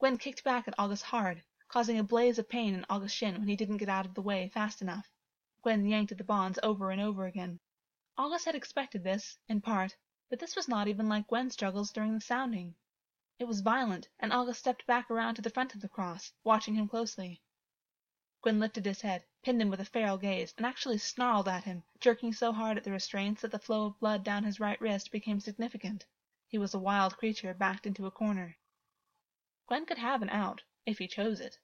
[0.00, 3.46] Gwyn kicked back at Augus hard, causing a blaze of pain in Augus's shin when
[3.46, 5.08] he didn't get out of the way fast enough.
[5.62, 7.60] Gwyn yanked at the bonds over and over again.
[8.18, 9.96] Augus had expected this, in part,
[10.28, 12.74] but this was not even like Gwyn's struggles during the sounding.
[13.38, 16.74] It was violent, and Augus stepped back around to the front of the cross, watching
[16.74, 17.40] him closely.
[18.46, 21.82] Gwyn lifted his head, pinned him with a feral gaze, and actually snarled at him,
[21.98, 25.10] jerking so hard at the restraints that the flow of blood down his right wrist
[25.10, 26.06] became significant.
[26.46, 28.56] He was a wild creature backed into a corner.
[29.66, 31.58] Gwyn could have an out, if he chose it.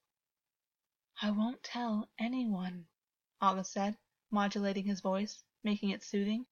[1.20, 2.88] I won't tell anyone,
[3.40, 3.96] Augus said,
[4.32, 6.46] modulating his voice, making it soothing.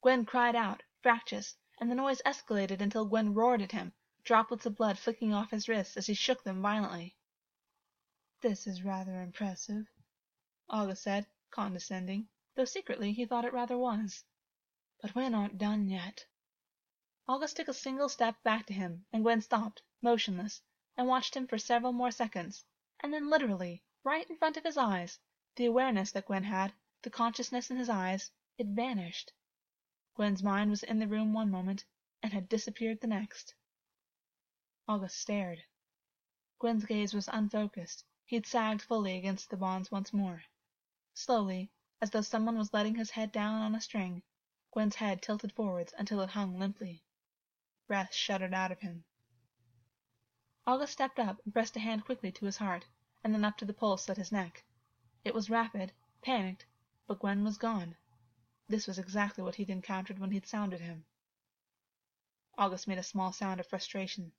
[0.00, 3.92] Gwyn cried out, fractious, and the noise escalated until Gwyn roared at him,
[4.24, 7.15] droplets of blood flicking off his wrists as he shook them violently.
[8.42, 9.88] This is rather impressive,
[10.68, 14.24] Augus said, condescending, though secretly he thought it rather was.
[15.00, 16.26] But we're not done yet.
[17.26, 20.62] Augus took a single step back to him, and Gwyn stopped, motionless,
[20.96, 22.64] and watched him for several more seconds,
[23.00, 25.18] and then literally, right in front of his eyes,
[25.56, 29.32] the awareness that Gwyn had, the consciousness in his eyes, it vanished.
[30.14, 31.84] Gwyn's mind was in the room one moment,
[32.22, 33.54] and had disappeared the next.
[34.86, 35.64] Augus stared.
[36.60, 38.04] Gwyn's gaze was unfocused.
[38.28, 40.42] He had sagged fully against the bonds once more.
[41.14, 41.70] Slowly,
[42.00, 44.24] as though someone was letting his head down on a string,
[44.72, 47.04] Gwyn's head tilted forwards until it hung limply.
[47.86, 49.04] Breath shuddered out of him.
[50.66, 52.84] Augus stepped up and pressed a hand quickly to his heart,
[53.22, 54.64] and then up to the pulse at his neck.
[55.22, 56.66] It was rapid, panicked,
[57.06, 57.96] but Gwyn was gone.
[58.66, 61.06] This was exactly what he'd encountered when he'd sounded him.
[62.58, 64.32] Augus made a small sound of frustration.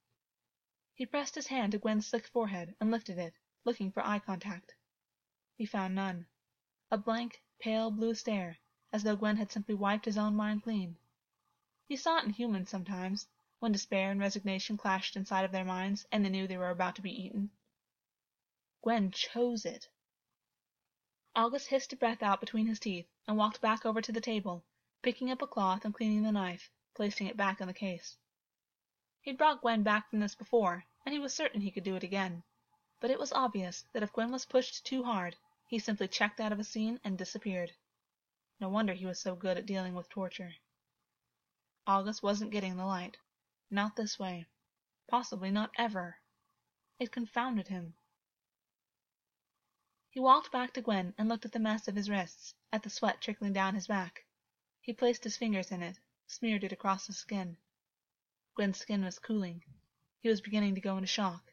[0.94, 3.32] He pressed his hand to Gwyn's slick forehead and lifted it,
[3.68, 4.74] looking for eye contact.
[5.54, 6.24] He found none.
[6.90, 8.56] A blank, pale blue stare,
[8.94, 10.96] as though Gwyn had simply wiped his own mind clean.
[11.84, 16.06] He saw it in humans sometimes, when despair and resignation clashed inside of their minds
[16.10, 17.50] and they knew they were about to be eaten.
[18.80, 19.86] Gwyn chose it.
[21.36, 24.64] Augus hissed a breath out between his teeth and walked back over to the table,
[25.02, 28.16] picking up a cloth and cleaning the knife, placing it back in the case.
[29.20, 32.02] He'd brought Gwyn back from this before, and he was certain he could do it
[32.02, 32.44] again.
[33.00, 35.36] But it was obvious that if Gwyn was pushed too hard,
[35.66, 37.72] he simply checked out of a scene and disappeared.
[38.60, 40.54] No wonder he was so good at dealing with torture.
[41.86, 43.16] Augus wasn't getting the light.
[43.70, 44.46] Not this way.
[45.06, 46.18] Possibly not ever.
[46.98, 47.94] It confounded him.
[50.10, 52.90] He walked back to Gwyn and looked at the mess of his wrists, at the
[52.90, 54.24] sweat trickling down his back.
[54.80, 57.58] He placed his fingers in it, smeared it across his skin.
[58.56, 59.62] Gwyn's skin was cooling.
[60.20, 61.47] He was beginning to go into shock.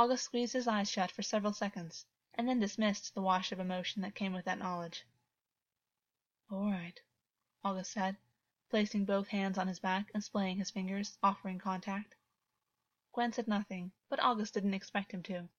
[0.00, 4.00] Augus squeezed his eyes shut for several seconds, and then dismissed the wash of emotion
[4.00, 5.04] that came with that knowledge.
[6.50, 6.98] All right,
[7.62, 8.16] Augus said,
[8.70, 12.16] placing both hands on his back and splaying his fingers, offering contact.
[13.12, 15.50] Gwyn said nothing, but Augus didn't expect him to.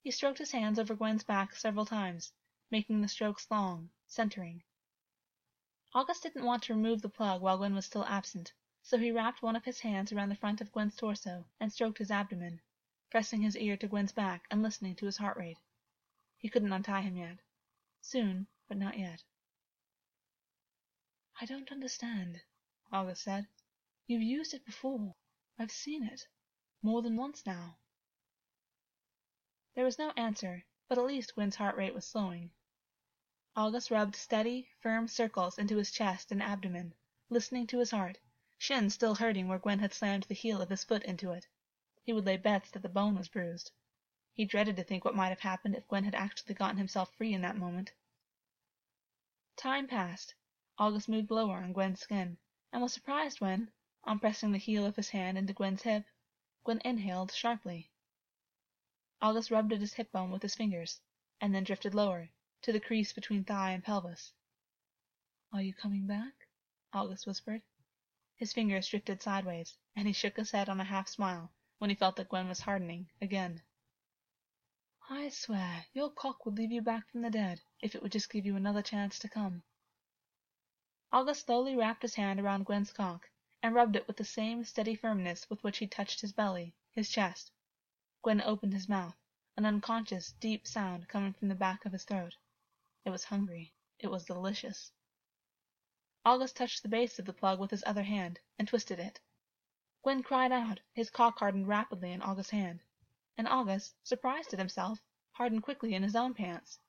[0.00, 2.32] He stroked his hands over Gwyn's back several times,
[2.70, 4.62] making the strokes long, centering.
[5.94, 9.42] Augus didn't want to remove the plug while Gwyn was still absent, so he wrapped
[9.42, 12.62] one of his hands around the front of Gwyn's torso and stroked his abdomen,
[13.12, 15.58] pressing his ear to Gwyn's back and listening to his heart rate.
[16.38, 17.40] He couldn't untie him yet.
[18.00, 19.22] Soon, but not yet.
[21.38, 22.40] I don't understand,
[22.90, 23.46] Augus said.
[24.06, 25.14] You've used it before.
[25.58, 26.26] I've seen it.
[26.80, 27.76] More than once now.
[29.74, 32.50] There was no answer, but at least Gwyn's heart rate was slowing.
[33.54, 36.94] Augus rubbed steady, firm circles into his chest and abdomen,
[37.28, 38.16] listening to his heart,
[38.56, 41.46] shin still hurting where Gwyn had slammed the heel of his foot into it.
[42.04, 43.70] He would lay bets that the bone was bruised.
[44.32, 47.32] He dreaded to think what might have happened if Gwyn had actually gotten himself free
[47.32, 47.92] in that moment.
[49.56, 50.34] Time passed.
[50.80, 52.38] Augus moved lower on Gwyn's skin,
[52.72, 53.70] and was surprised when,
[54.02, 56.04] on pressing the heel of his hand into Gwyn's hip,
[56.64, 57.88] Gwyn inhaled sharply.
[59.20, 61.00] Augus rubbed at his hip bone with his fingers,
[61.40, 62.30] and then drifted lower,
[62.62, 64.32] to the crease between thigh and pelvis.
[65.52, 66.48] Are you coming back?
[66.92, 67.62] Augus whispered.
[68.34, 71.52] His fingers drifted sideways, and he shook his head on a half smile
[71.82, 73.60] when he felt that Gwyn was hardening again.
[75.10, 78.30] I swear, your cock would leave you back from the dead if it would just
[78.30, 79.64] give you another chance to come.
[81.12, 83.28] Augus slowly wrapped his hand around Gwyn's cock
[83.64, 87.10] and rubbed it with the same steady firmness with which he touched his belly, his
[87.10, 87.50] chest.
[88.22, 89.16] Gwyn opened his mouth,
[89.56, 92.36] an unconscious, deep sound coming from the back of his throat.
[93.04, 93.72] It was hungry.
[93.98, 94.92] It was delicious.
[96.24, 99.18] Augus touched the base of the plug with his other hand and twisted it.
[100.04, 102.82] Gwyn cried out, his cock hardened rapidly in Augus's hand,
[103.38, 105.00] and Augus, surprised at himself,
[105.30, 106.80] hardened quickly in his own pants.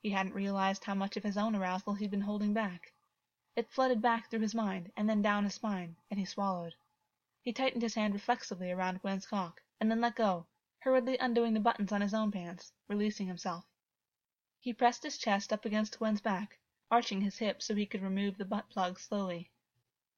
[0.00, 2.92] He hadn't realized how much of his own arousal he'd been holding back.
[3.56, 6.76] It flooded back through his mind and then down his spine, and he swallowed.
[7.42, 10.46] He tightened his hand reflexively around Gwyn's cock, and then let go,
[10.78, 13.66] hurriedly undoing the buttons on his own pants, releasing himself.
[14.60, 16.56] He pressed his chest up against Gwyn's back,
[16.88, 19.50] arching his hips so he could remove the butt plug slowly.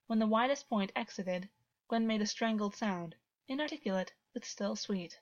[0.06, 1.48] When the widest point exited,
[1.92, 3.16] Gwyn made a strangled sound,
[3.48, 5.20] inarticulate but still sweet.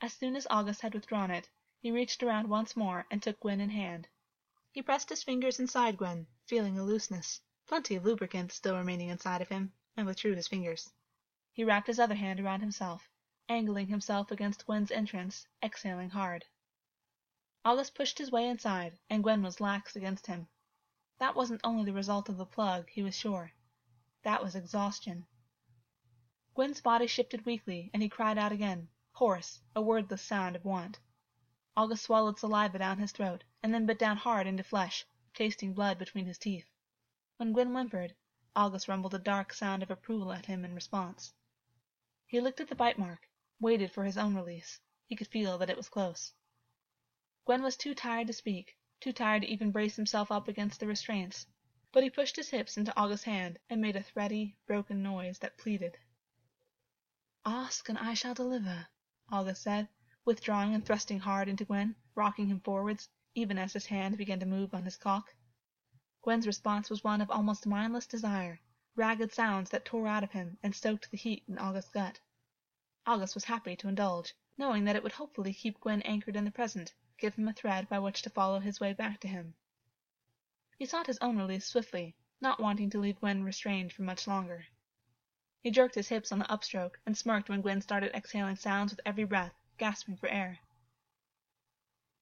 [0.00, 1.50] As soon as Augus had withdrawn it,
[1.80, 4.06] he reached around once more and took Gwyn in hand.
[4.70, 9.42] He pressed his fingers inside Gwyn, feeling a looseness, plenty of lubricant still remaining inside
[9.42, 10.88] of him, and withdrew his fingers.
[11.52, 13.10] He wrapped his other hand around himself,
[13.48, 16.44] angling himself against Gwyn's entrance, exhaling hard.
[17.64, 20.46] Augus pushed his way inside, and Gwyn was lax against him.
[21.18, 23.50] That wasn't only the result of the plug, he was sure.
[24.22, 25.26] That was exhaustion.
[26.54, 31.00] Gwyn's body shifted weakly, and he cried out again, hoarse, a wordless sound of want.
[31.76, 35.98] Augus swallowed saliva down his throat, and then bit down hard into flesh, tasting blood
[35.98, 36.70] between his teeth.
[37.38, 38.14] When Gwyn whimpered,
[38.54, 41.34] Augus rumbled a dark sound of approval at him in response.
[42.24, 43.28] He looked at the bite mark,
[43.58, 44.78] waited for his own release.
[45.08, 46.32] He could feel that it was close.
[47.46, 50.86] Gwyn was too tired to speak, too tired to even brace himself up against the
[50.86, 51.48] restraints,
[51.90, 55.58] but he pushed his hips into Augus's hand and made a thready, broken noise that
[55.58, 55.98] pleaded.
[57.46, 58.88] Ask and I shall deliver,
[59.30, 59.90] Augus said,
[60.24, 64.46] withdrawing and thrusting hard into Gwyn, rocking him forwards, even as his hand began to
[64.46, 65.34] move on his cock.
[66.22, 68.60] Gwyn's response was one of almost mindless desire,
[68.96, 72.18] ragged sounds that tore out of him and stoked the heat in Augus's gut.
[73.06, 76.50] Augus was happy to indulge, knowing that it would hopefully keep Gwyn anchored in the
[76.50, 79.54] present, give him a thread by which to follow his way back to him.
[80.78, 84.64] He sought his own release swiftly, not wanting to leave Gwyn restrained for much longer.
[85.64, 89.00] He jerked his hips on the upstroke and smirked when Gwyn started exhaling sounds with
[89.06, 90.58] every breath, gasping for air.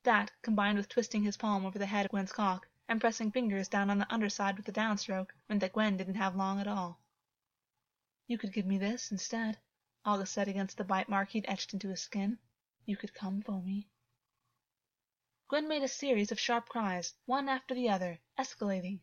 [0.04, 3.66] That, combined with twisting his palm over the head of Gwyn's cock and pressing fingers
[3.66, 7.00] down on the underside with the downstroke, meant that Gwyn didn't have long at all.
[8.28, 9.58] You could give me this instead,
[10.04, 12.38] Augus said against the bite mark he'd etched into his skin.
[12.84, 13.88] You could come for me.
[15.48, 19.00] Gwyn made a series of sharp cries, one after the other, escalating.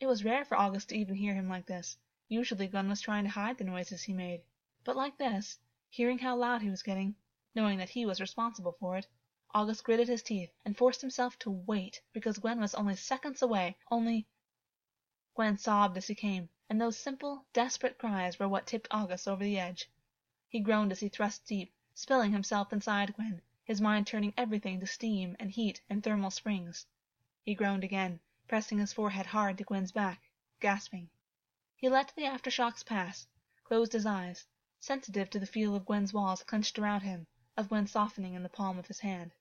[0.00, 1.96] It was rare for Augus to even hear him like this.
[2.32, 4.44] Usually Gwyn was trying to hide the noises he made.
[4.84, 5.58] But like this,
[5.88, 7.16] hearing how loud he was getting,
[7.56, 9.08] knowing that he was responsible for it,
[9.52, 13.76] Augus gritted his teeth and forced himself to wait because Gwyn was only seconds away,
[13.90, 14.28] only
[15.34, 19.42] Gwyn sobbed as he came, and those simple, desperate cries were what tipped Augus over
[19.42, 19.90] the edge.
[20.48, 24.86] He groaned as he thrust deep, spilling himself inside Gwyn, his mind turning everything to
[24.86, 26.86] steam and heat and thermal springs.
[27.42, 31.10] He groaned again, pressing his forehead hard to Gwyn's back, gasping.
[31.82, 33.26] He let the aftershocks pass,
[33.64, 34.46] closed his eyes,
[34.80, 37.26] sensitive to the feel of Gwyn's walls clenched around him,
[37.56, 39.32] of Gwyn softening in the palm of his hand.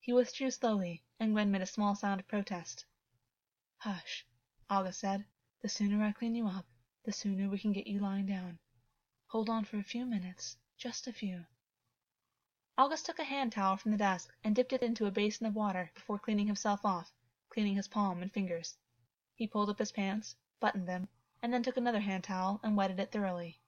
[0.00, 2.86] He withdrew slowly, and Gwyn made a small sound of protest.
[3.76, 4.26] Hush,
[4.70, 5.26] Augus said.
[5.60, 6.64] The sooner I clean you up,
[7.04, 8.58] the sooner we can get you lying down.
[9.26, 11.44] Hold on for a few minutes, just a few.
[12.78, 15.54] Augus took a hand towel from the desk and dipped it into a basin of
[15.54, 17.12] water before cleaning himself off,
[17.50, 18.78] cleaning his palm and fingers.
[19.34, 21.06] He pulled up his pants, buttoned them,
[21.42, 23.60] and then took another hand towel and wetted it thoroughly.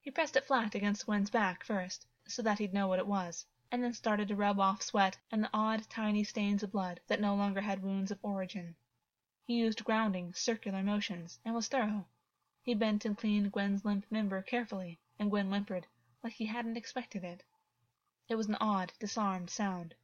[0.00, 3.44] He pressed it flat against Gwyn's back first, so that he'd know what it was,
[3.70, 7.20] and then started to rub off sweat and the odd, tiny stains of blood that
[7.20, 8.76] no longer had wounds of origin.
[9.44, 12.06] He used grounding, circular motions, and was thorough.
[12.62, 15.86] He bent and cleaned Gwyn's limp member carefully, and Gwyn whimpered,
[16.22, 17.44] like he hadn't expected it.
[18.28, 19.94] It was an odd, disarmed sound.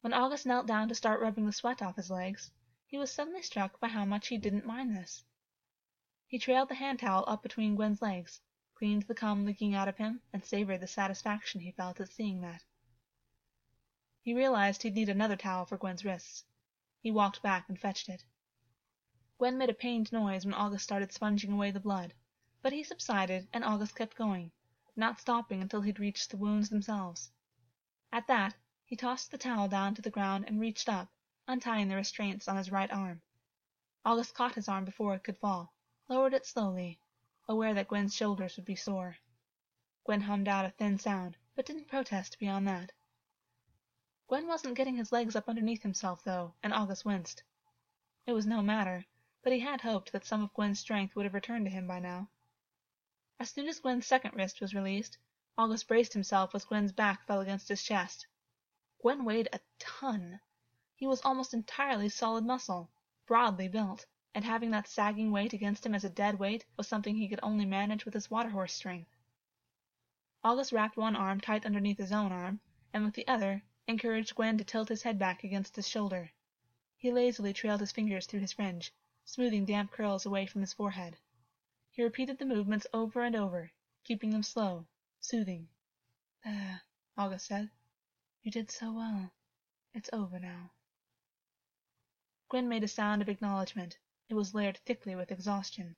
[0.00, 2.52] When Augus knelt down to start rubbing the sweat off his legs,
[2.86, 5.24] he was suddenly struck by how much he didn't mind this.
[6.30, 8.38] He trailed the hand towel up between Gwyn's legs,
[8.74, 12.42] cleaned the cum leaking out of him, and savored the satisfaction he felt at seeing
[12.42, 12.62] that.
[14.20, 16.44] He realized he'd need another towel for Gwyn's wrists.
[17.00, 18.26] He walked back and fetched it.
[19.38, 22.12] Gwyn made a pained noise when Augus started sponging away the blood,
[22.60, 24.52] but he subsided and Augus kept going,
[24.94, 27.32] not stopping until he'd reached the wounds themselves.
[28.12, 28.54] At that,
[28.84, 31.08] he tossed the towel down to the ground and reached up,
[31.46, 33.22] untying the restraints on his right arm.
[34.04, 35.72] August caught his arm before it could fall,
[36.08, 36.98] lowered it slowly,
[37.46, 39.18] aware that Gwyn's shoulders would be sore.
[40.04, 42.92] Gwyn hummed out a thin sound, but didn't protest beyond that.
[44.26, 47.42] Gwyn wasn't getting his legs up underneath himself, though, and Augus winced.
[48.26, 49.04] It was no matter,
[49.42, 51.98] but he had hoped that some of Gwyn's strength would have returned to him by
[51.98, 52.28] now.
[53.38, 55.18] As soon as Gwyn's second wrist was released,
[55.58, 58.26] Augus braced himself as Gwyn's back fell against his chest.
[59.02, 60.40] Gwyn weighed a ton.
[60.96, 62.90] He was almost entirely solid muscle,
[63.26, 67.16] broadly built, and having that sagging weight against him as a dead weight was something
[67.16, 69.10] he could only manage with his water horse strength.
[70.44, 72.60] Augus wrapped one arm tight underneath his own arm,
[72.92, 76.30] and with the other encouraged Gwyn to tilt his head back against his shoulder.
[76.96, 78.92] He lazily trailed his fingers through his fringe,
[79.24, 81.16] smoothing damp curls away from his forehead.
[81.90, 83.72] He repeated the movements over and over,
[84.04, 84.86] keeping them slow,
[85.20, 85.68] soothing.
[86.44, 86.82] Uh, there,
[87.16, 87.70] Augus said.
[88.42, 89.32] You did so well.
[89.94, 90.70] It's over now.
[92.48, 93.98] Gwyn made a sound of acknowledgement.
[94.28, 95.96] It was layered thickly with exhaustion.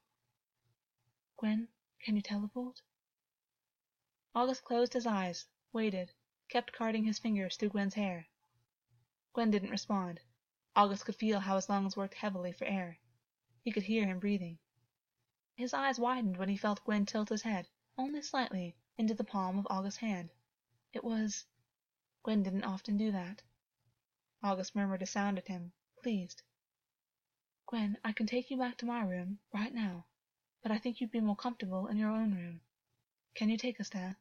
[1.37, 1.67] Gwyn,
[2.05, 2.81] can you teleport?
[4.37, 6.13] Augus closed his eyes, waited,
[6.49, 8.29] kept carding his fingers through Gwyn's hair.
[9.33, 10.21] Gwyn didn't respond.
[10.77, 13.01] Augus could feel how his lungs worked heavily for air.
[13.63, 14.61] He could hear him breathing.
[15.57, 17.69] His eyes widened when he felt Gwyn tilt his head,
[17.99, 20.31] only slightly, into the palm of Augus's hand.
[20.93, 21.47] It was
[22.23, 23.43] Gwyn didn't often do that.
[24.41, 26.43] Augus murmured a sound at him, pleased.
[27.71, 30.05] Gwyn, I can take you back to my room, right now,
[30.61, 32.63] but I think you'd be more comfortable in your own room.
[33.37, 34.17] Can you take us there?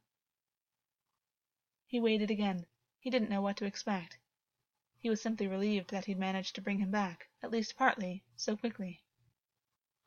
[1.87, 2.67] He waited again.
[2.99, 4.19] He didn't know what to expect.
[4.99, 8.55] He was simply relieved that he'd managed to bring him back, at least partly, so
[8.55, 9.01] quickly.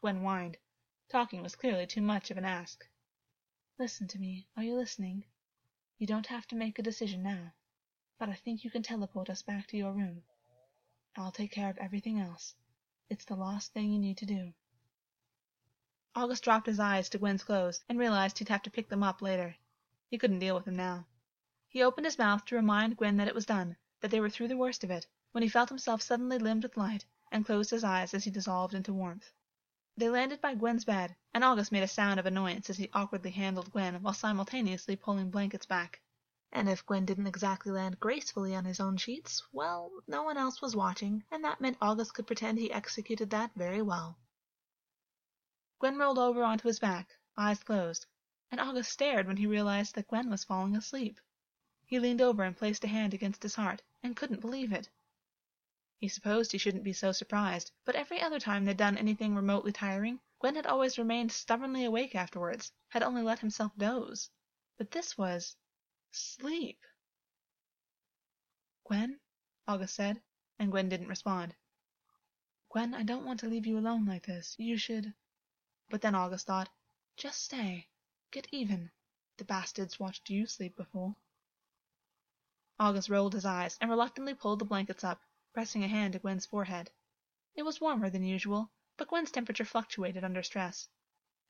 [0.01, 0.57] Gwyn whined.
[1.09, 2.87] Talking was clearly too much of an ask.
[3.77, 4.47] Listen to me.
[4.57, 5.25] Are you listening?
[5.99, 7.55] You don't have to make a decision now,
[8.21, 10.23] but I think you can teleport us back to your room.
[11.17, 12.55] I'll take care of everything else.
[13.13, 14.55] It's the last thing you need to do.
[16.17, 19.21] Augus dropped his eyes to Gwyn's clothes and realized he'd have to pick them up
[19.21, 19.55] later.
[20.09, 21.05] He couldn't deal with them now.
[21.69, 24.49] He opened his mouth to remind Gwyn that it was done, that they were through
[24.49, 27.85] the worst of it, when he felt himself suddenly limned with light and closed his
[27.85, 29.31] eyes as he dissolved into warmth.
[29.95, 33.33] They landed by Gwyn's bed, and Augus made a sound of annoyance as he awkwardly
[33.33, 36.01] handled Gwyn while simultaneously pulling blankets back.
[36.55, 40.61] And if Gwyn didn't exactly land gracefully on his own sheets, well, no one else
[40.61, 44.19] was watching, and that meant Augus could pretend he executed that very well.
[45.79, 48.05] Gwyn rolled over onto his back, eyes closed,
[48.51, 51.19] and Augus stared when he realized that Gwyn was falling asleep.
[51.87, 54.91] He leaned over and placed a hand against his heart, and couldn't believe it.
[55.97, 59.73] He supposed he shouldn't be so surprised, but every other time they'd done anything remotely
[59.73, 64.29] tiring, Gwyn had always remained stubbornly awake afterwards, had only let himself doze.
[64.77, 65.57] But this was
[66.13, 66.79] sleep.
[68.85, 69.19] Gwyn?
[69.67, 70.21] Augus said,
[70.59, 71.55] and Gwyn didn't respond.
[72.69, 74.55] Gwyn, I don't want to leave you alone like this.
[74.59, 75.15] You should.
[75.89, 76.69] But then Augus thought,
[77.17, 77.89] just stay.
[78.31, 78.91] Get even.
[79.39, 81.17] The bastards watched you sleep before.
[82.79, 85.21] Augus rolled his eyes and reluctantly pulled the blankets up,
[85.53, 86.91] pressing a hand to Gwyn's forehead.
[87.55, 90.89] It was warmer than usual, but Gwyn's temperature fluctuated under stress.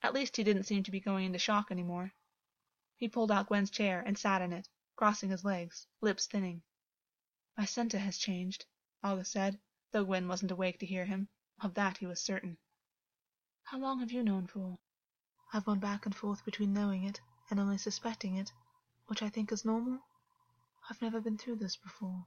[0.01, 2.13] At least he didn't seem to be going into shock any more.
[3.03, 6.63] He pulled out Gwyn's chair and sat in it, crossing his legs, lips thinning.
[7.57, 8.65] My scent has changed,
[9.03, 9.59] Augus said,
[9.91, 11.27] though Gwyn wasn't awake to hear him.
[11.59, 12.57] Of that he was certain.
[13.63, 14.79] How long have you known for?
[15.51, 17.19] I've gone back and forth between knowing it
[17.49, 18.53] and only suspecting it,
[19.07, 19.99] which I think is normal.
[20.89, 22.25] I've never been through this before.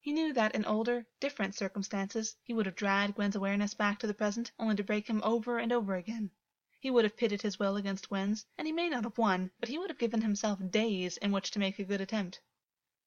[0.00, 4.06] He knew that in older, different circumstances he would have dragged Gwyn's awareness back to
[4.06, 6.30] the present only to break him over and over again.
[6.86, 9.68] He would have pitted his will against Gwyn's, and he may not have won, but
[9.68, 12.40] he would have given himself days in which to make a good attempt.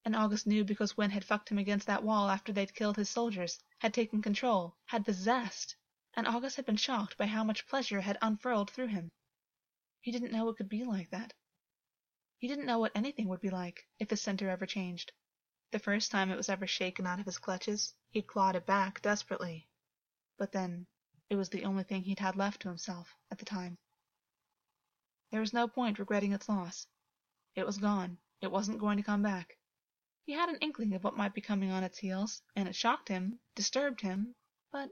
[0.04, 3.08] And Augus knew because Gwyn had fucked him against that wall after they'd killed his
[3.08, 5.76] soldiers, had taken control, had possessed,
[6.12, 9.10] and Augus had been shocked by how much pleasure had unfurled through him.
[10.02, 11.32] He didn't know it could be like that.
[12.36, 15.10] He didn't know what anything would be like if his center ever changed.
[15.70, 19.00] The first time it was ever shaken out of his clutches, he'd clawed it back
[19.00, 19.70] desperately.
[20.36, 20.86] But then,
[21.30, 23.78] it was the only thing he'd had left to himself at the time.
[25.30, 26.88] There was no point regretting its loss.
[27.54, 28.18] It was gone.
[28.40, 29.56] It wasn't going to come back.
[30.24, 33.08] He had an inkling of what might be coming on its heels, and it shocked
[33.08, 34.34] him, disturbed him,
[34.72, 34.90] but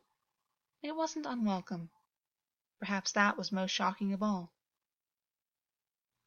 [0.81, 1.91] it wasn't unwelcome.
[2.79, 4.53] Perhaps that was most shocking of all.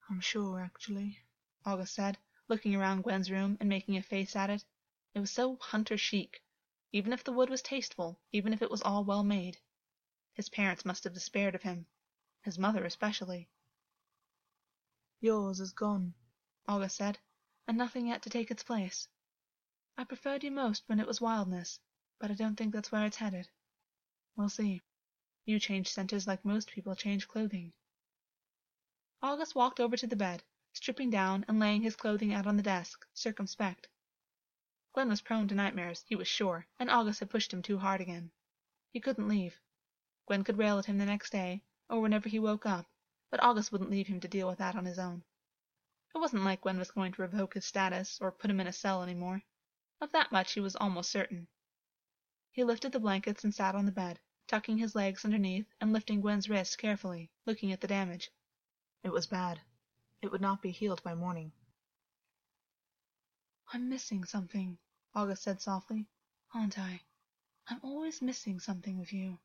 [0.09, 1.19] I'm sure, actually,
[1.65, 2.17] Augus said,
[2.49, 4.65] looking around Gwyn's room and making a face at it.
[5.13, 6.43] It was so hunter chic.
[6.91, 9.57] Even if the wood was tasteful, even if it was all well made.
[10.41, 11.85] His parents must have despaired of him.
[12.41, 13.47] His mother especially.
[15.19, 16.15] Yours is gone,
[16.67, 17.19] Augus said,
[17.67, 19.07] and nothing yet to take its place.
[19.99, 21.79] I preferred you most when it was wildness,
[22.17, 23.49] but I don't think that's where it's headed.
[24.35, 24.81] We'll see.
[25.45, 27.73] You change centers like most people change clothing.
[29.21, 30.43] Augus walked over to the bed,
[30.73, 33.87] stripping down and laying his clothing out on the desk, circumspect.
[34.93, 38.01] Gwyn was prone to nightmares, he was sure, and Augus had pushed him too hard
[38.01, 38.31] again.
[38.89, 39.59] He couldn't leave.
[40.27, 42.85] Gwyn could rail at him the next day, or whenever he woke up,
[43.29, 45.23] but Augus wouldn't leave him to deal with that on his own.
[46.13, 48.73] It wasn't like Gwyn was going to revoke his status or put him in a
[48.73, 49.41] cell any more.
[50.01, 51.47] Of that much he was almost certain.
[52.51, 56.19] He lifted the blankets and sat on the bed, tucking his legs underneath and lifting
[56.19, 58.29] Gwyn's wrist carefully, looking at the damage.
[59.03, 59.61] It was bad.
[60.21, 61.53] It would not be healed by morning.
[63.73, 64.77] I'm missing something,
[65.15, 66.07] Augus said softly.
[66.53, 67.01] Aren't I?
[67.67, 69.39] I'm always missing something with you.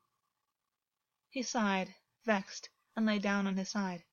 [1.29, 1.93] He sighed,
[2.23, 4.05] vexed, and lay down on his side.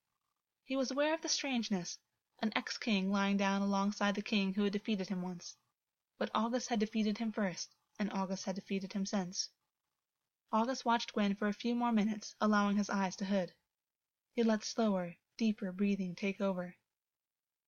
[0.65, 1.97] He was aware of the strangeness,
[2.43, 5.57] an ex-king lying down alongside the king who had defeated him once.
[6.19, 9.49] But Augus had defeated him first, and Augus had defeated him since.
[10.51, 13.55] Augus watched Gwyn for a few more minutes, allowing his eyes to hood.
[14.33, 16.75] He let slower, deeper breathing take over.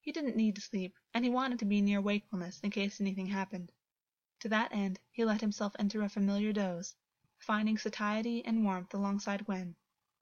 [0.01, 3.27] He didn't need to sleep, and he wanted to be near wakefulness in case anything
[3.27, 3.71] happened.
[4.41, 6.97] To that end, he let himself enter a familiar doze,
[7.39, 9.77] finding satiety and warmth alongside Gwyn,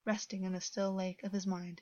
[0.04, 1.80] resting in the still lake of his mind.